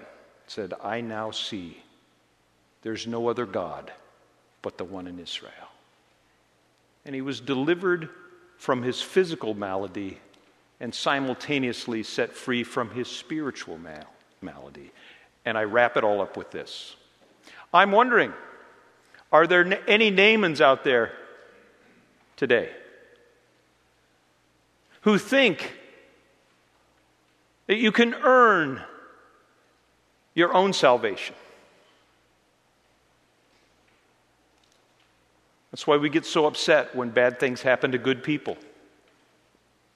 said, 0.47 0.73
I 0.83 0.99
now 0.99 1.31
see 1.31 1.81
there's 2.81 3.07
no 3.07 3.29
other 3.29 3.45
God 3.45 3.93
but 4.61 4.77
the 4.77 4.83
one 4.83 5.07
in 5.07 5.17
Israel. 5.17 5.64
And 7.05 7.13
he 7.13 7.21
was 7.21 7.39
delivered 7.39 8.09
from 8.57 8.81
his 8.81 9.01
physical 9.01 9.53
malady 9.53 10.17
and 10.79 10.93
simultaneously 10.93 12.03
set 12.03 12.33
free 12.33 12.63
from 12.63 12.89
his 12.91 13.07
spiritual 13.07 13.77
mal- 13.77 14.13
malady. 14.41 14.91
And 15.45 15.57
I 15.57 15.63
wrap 15.63 15.97
it 15.97 16.03
all 16.03 16.21
up 16.21 16.35
with 16.35 16.51
this. 16.51 16.95
I'm 17.73 17.91
wondering 17.91 18.33
are 19.31 19.47
there 19.47 19.81
any 19.89 20.11
Naamans 20.11 20.61
out 20.61 20.83
there 20.83 21.11
today 22.37 22.69
who 25.01 25.17
think 25.17 25.73
that 27.67 27.77
you 27.77 27.91
can 27.91 28.13
earn 28.13 28.81
your 30.33 30.53
own 30.53 30.71
salvation? 30.71 31.35
That's 35.75 35.85
why 35.85 35.97
we 35.97 36.07
get 36.07 36.25
so 36.25 36.45
upset 36.45 36.95
when 36.95 37.09
bad 37.09 37.37
things 37.37 37.61
happen 37.61 37.91
to 37.91 37.97
good 37.97 38.23
people. 38.23 38.55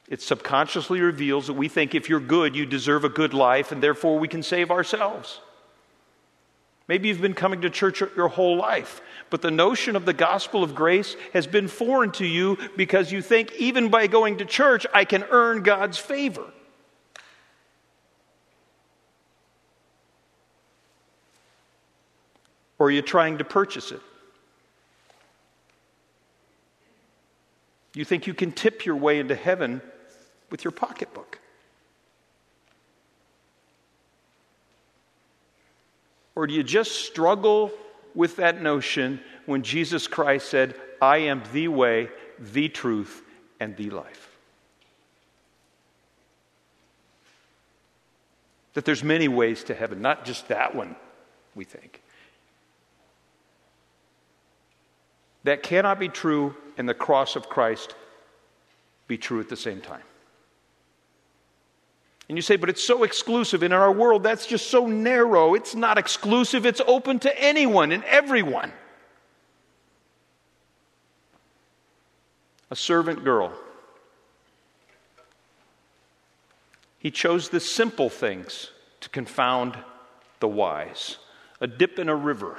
It 0.10 0.22
subconsciously 0.22 1.00
reveals 1.00 1.48
that 1.48 1.54
we 1.54 1.70
think 1.70 1.96
if 1.96 2.10
you're 2.10 2.20
good, 2.20 2.54
you 2.54 2.66
deserve 2.66 3.06
a 3.06 3.10
good 3.10 3.34
life, 3.34 3.72
and 3.72 3.82
therefore 3.82 4.20
we 4.20 4.28
can 4.28 4.44
save 4.44 4.72
ourselves. 4.72 5.40
Maybe 6.90 7.08
you've 7.08 7.22
been 7.22 7.34
coming 7.34 7.62
to 7.62 7.70
church 7.70 8.02
your 8.02 8.28
whole 8.28 8.58
life, 8.58 9.00
but 9.30 9.42
the 9.42 9.52
notion 9.52 9.96
of 9.96 10.04
the 10.04 10.12
gospel 10.12 10.66
of 10.66 10.76
grace 10.76 11.16
has 11.32 11.48
been 11.48 11.70
foreign 11.70 12.12
to 12.12 12.26
you 12.26 12.58
because 12.76 13.14
you 13.14 13.22
think 13.22 13.54
even 13.54 13.88
by 13.88 14.08
going 14.08 14.40
to 14.40 14.46
church, 14.46 14.86
I 14.94 15.06
can 15.06 15.24
earn 15.30 15.64
God's 15.64 15.98
favor. 15.98 16.52
Or 22.78 22.88
are 22.88 22.92
you 22.92 23.02
trying 23.02 23.38
to 23.38 23.46
purchase 23.46 23.94
it? 23.94 24.02
You 28.00 28.06
think 28.06 28.28
you 28.28 28.34
can 28.34 28.54
tip 28.54 28.86
your 28.86 28.96
way 28.96 29.20
into 29.20 29.36
heaven 29.36 29.82
with 30.50 30.64
your 30.64 30.72
pocketbook? 30.72 31.38
Or 36.34 36.48
do 36.48 36.54
you 36.54 36.64
just 36.64 36.94
struggle 37.06 37.72
with 38.16 38.38
that 38.38 38.62
notion 38.62 39.20
when 39.48 39.64
Jesus 39.64 40.08
Christ 40.08 40.48
said, 40.48 40.76
I 41.02 41.18
am 41.18 41.44
the 41.52 41.68
way, 41.68 42.08
the 42.40 42.70
truth, 42.70 43.22
and 43.60 43.76
the 43.76 43.90
life? 43.90 44.30
That 48.76 48.86
there's 48.86 49.04
many 49.04 49.28
ways 49.28 49.66
to 49.66 49.74
heaven, 49.74 50.02
not 50.02 50.24
just 50.24 50.48
that 50.48 50.74
one, 50.74 50.96
we 51.54 51.66
think. 51.66 52.02
That 55.44 55.64
cannot 55.64 56.00
be 56.00 56.10
true 56.10 56.56
and 56.78 56.88
the 56.88 56.94
cross 56.94 57.36
of 57.36 57.50
Christ 57.50 57.96
be 59.08 59.18
true 59.18 59.40
at 59.40 59.50
the 59.50 59.58
same 59.58 59.82
time. 59.82 60.04
And 62.28 62.38
you 62.38 62.44
say, 62.44 62.58
but 62.58 62.70
it's 62.70 62.84
so 62.84 63.04
exclusive. 63.04 63.64
And 63.64 63.74
in 63.74 63.80
our 63.80 63.92
world, 63.92 64.24
that's 64.24 64.46
just 64.46 64.70
so 64.70 64.86
narrow. 64.86 65.56
It's 65.56 65.74
not 65.74 65.98
exclusive, 65.98 66.66
it's 66.66 66.82
open 66.86 67.20
to 67.20 67.42
anyone 67.42 67.92
and 67.92 68.04
everyone. 68.04 68.72
A 72.70 72.76
servant 72.76 73.24
girl. 73.24 73.52
He 77.00 77.10
chose 77.10 77.50
the 77.50 77.60
simple 77.60 78.10
things 78.10 78.72
to 79.02 79.10
confound 79.10 79.76
the 80.40 80.48
wise. 80.48 81.18
A 81.62 81.68
dip 81.68 81.98
in 81.98 82.10
a 82.10 82.16
river 82.16 82.58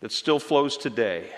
that 0.00 0.12
still 0.12 0.38
flows 0.38 0.76
today 0.76 1.30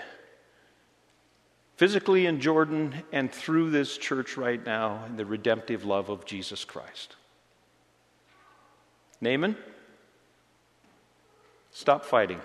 physically 1.75 2.25
in 2.25 2.39
Jordan 2.39 2.93
and 3.11 3.31
through 3.31 3.69
this 3.71 3.97
church 3.97 4.37
right 4.37 4.63
now 4.63 5.03
in 5.05 5.17
the 5.17 5.25
redemptive 5.25 5.85
love 5.85 6.09
of 6.09 6.25
Jesus 6.25 6.63
Christ. 6.65 7.15
Naaman, 9.19 9.57
stop 11.71 12.05
fighting. 12.05 12.39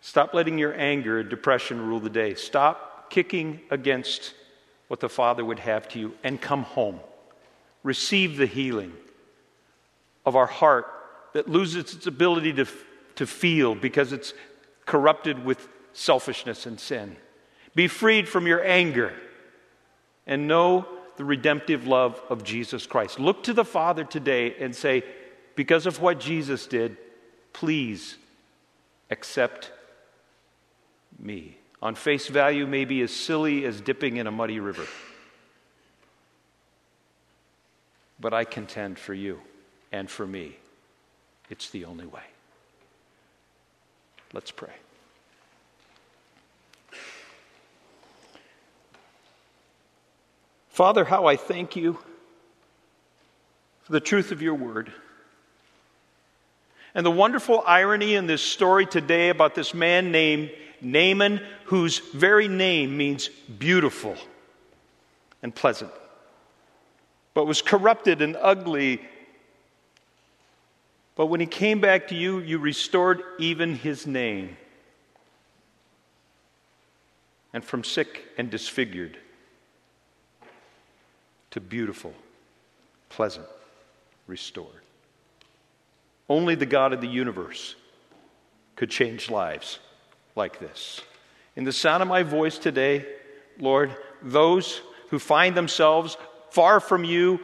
Stop 0.00 0.34
letting 0.34 0.58
your 0.58 0.74
anger 0.78 1.20
and 1.20 1.28
depression 1.28 1.86
rule 1.86 2.00
the 2.00 2.10
day. 2.10 2.34
Stop 2.34 3.10
kicking 3.10 3.60
against 3.70 4.34
what 4.88 5.00
the 5.00 5.08
Father 5.08 5.44
would 5.44 5.58
have 5.58 5.88
to 5.88 5.98
you 5.98 6.14
and 6.22 6.40
come 6.40 6.62
home. 6.62 7.00
Receive 7.82 8.36
the 8.36 8.46
healing 8.46 8.92
of 10.24 10.36
our 10.36 10.46
heart 10.46 10.86
that 11.34 11.48
loses 11.48 11.94
its 11.94 12.06
ability 12.06 12.52
to, 12.54 12.66
to 13.18 13.26
feel 13.26 13.74
because 13.74 14.12
it's 14.12 14.32
corrupted 14.86 15.44
with 15.44 15.68
selfishness 15.92 16.66
and 16.66 16.80
sin. 16.80 17.16
Be 17.74 17.88
freed 17.88 18.28
from 18.28 18.46
your 18.46 18.64
anger 18.64 19.12
and 20.26 20.46
know 20.48 20.86
the 21.16 21.24
redemptive 21.24 21.86
love 21.86 22.20
of 22.30 22.44
Jesus 22.44 22.86
Christ. 22.86 23.18
Look 23.18 23.42
to 23.44 23.52
the 23.52 23.64
Father 23.64 24.04
today 24.04 24.54
and 24.60 24.74
say, 24.74 25.02
because 25.56 25.86
of 25.86 26.00
what 26.00 26.20
Jesus 26.20 26.66
did, 26.68 26.96
please 27.52 28.16
accept 29.10 29.72
me. 31.18 31.58
On 31.82 31.96
face 31.96 32.28
value, 32.28 32.66
maybe 32.66 33.02
as 33.02 33.10
silly 33.10 33.64
as 33.64 33.80
dipping 33.80 34.16
in 34.16 34.28
a 34.28 34.32
muddy 34.32 34.60
river. 34.60 34.86
But 38.20 38.32
I 38.32 38.44
contend 38.44 38.98
for 38.98 39.14
you 39.14 39.40
and 39.90 40.08
for 40.08 40.26
me, 40.26 40.56
it's 41.50 41.70
the 41.70 41.84
only 41.84 42.06
way. 42.06 42.22
Let's 44.32 44.50
pray. 44.50 44.72
Father, 50.68 51.04
how 51.04 51.26
I 51.26 51.36
thank 51.36 51.74
you 51.74 51.98
for 53.82 53.92
the 53.92 54.00
truth 54.00 54.30
of 54.30 54.42
your 54.42 54.54
word. 54.54 54.92
And 56.94 57.04
the 57.04 57.10
wonderful 57.10 57.64
irony 57.66 58.14
in 58.14 58.26
this 58.26 58.42
story 58.42 58.86
today 58.86 59.30
about 59.30 59.54
this 59.54 59.74
man 59.74 60.12
named 60.12 60.52
Naaman, 60.80 61.40
whose 61.64 61.98
very 61.98 62.48
name 62.48 62.96
means 62.96 63.28
beautiful 63.28 64.16
and 65.42 65.54
pleasant, 65.54 65.90
but 67.34 67.46
was 67.46 67.62
corrupted 67.62 68.22
and 68.22 68.36
ugly. 68.40 69.00
But 71.18 71.26
when 71.26 71.40
he 71.40 71.46
came 71.46 71.80
back 71.80 72.06
to 72.08 72.14
you, 72.14 72.38
you 72.38 72.58
restored 72.58 73.24
even 73.40 73.74
his 73.74 74.06
name. 74.06 74.56
And 77.52 77.64
from 77.64 77.82
sick 77.82 78.22
and 78.38 78.48
disfigured, 78.48 79.18
to 81.50 81.60
beautiful, 81.60 82.14
pleasant, 83.08 83.48
restored. 84.28 84.68
Only 86.28 86.54
the 86.54 86.66
God 86.66 86.92
of 86.92 87.00
the 87.00 87.08
universe 87.08 87.74
could 88.76 88.90
change 88.90 89.28
lives 89.28 89.80
like 90.36 90.60
this. 90.60 91.00
In 91.56 91.64
the 91.64 91.72
sound 91.72 92.00
of 92.00 92.08
my 92.08 92.22
voice 92.22 92.58
today, 92.58 93.04
Lord, 93.58 93.96
those 94.22 94.82
who 95.08 95.18
find 95.18 95.56
themselves 95.56 96.16
far 96.50 96.78
from 96.78 97.02
you 97.02 97.40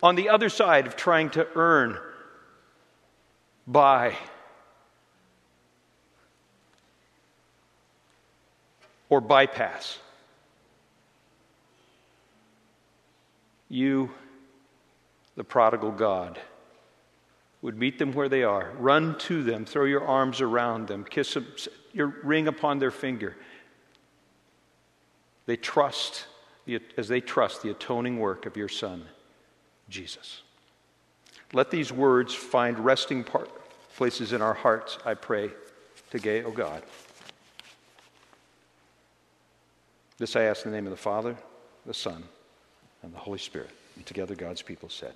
on 0.00 0.14
the 0.14 0.28
other 0.28 0.48
side 0.48 0.86
of 0.86 0.94
trying 0.94 1.30
to 1.30 1.48
earn, 1.56 1.98
buy, 3.66 4.16
or 9.08 9.20
bypass 9.20 9.98
you, 13.68 14.10
the 15.36 15.44
prodigal 15.44 15.90
God, 15.90 16.38
would 17.62 17.76
meet 17.76 17.98
them 17.98 18.12
where 18.12 18.28
they 18.28 18.42
are, 18.42 18.72
run 18.78 19.18
to 19.18 19.42
them, 19.42 19.64
throw 19.64 19.84
your 19.84 20.06
arms 20.06 20.40
around 20.40 20.88
them, 20.88 21.04
kiss 21.04 21.34
them, 21.34 21.46
your 21.92 22.14
ring 22.22 22.46
upon 22.48 22.78
their 22.78 22.90
finger. 22.90 23.36
They 25.46 25.56
trust, 25.56 26.26
as 26.96 27.08
they 27.08 27.20
trust 27.20 27.62
the 27.62 27.70
atoning 27.70 28.18
work 28.18 28.46
of 28.46 28.56
your 28.56 28.68
Son, 28.68 29.04
Jesus. 29.88 30.42
Let 31.52 31.70
these 31.70 31.92
words 31.92 32.34
find 32.34 32.78
resting 32.78 33.24
places 33.96 34.32
in 34.32 34.42
our 34.42 34.54
hearts, 34.54 34.98
I 35.04 35.14
pray, 35.14 35.50
to 36.10 36.18
today, 36.18 36.42
O 36.42 36.50
God. 36.50 36.82
This 40.18 40.34
I 40.34 40.42
ask 40.42 40.64
in 40.64 40.70
the 40.70 40.76
name 40.76 40.86
of 40.86 40.90
the 40.90 40.96
Father, 40.96 41.36
the 41.84 41.94
Son, 41.94 42.24
and 43.02 43.12
the 43.12 43.18
Holy 43.18 43.38
Spirit. 43.38 43.70
And 43.96 44.04
together 44.06 44.34
God's 44.34 44.62
people 44.62 44.88
said. 44.88 45.14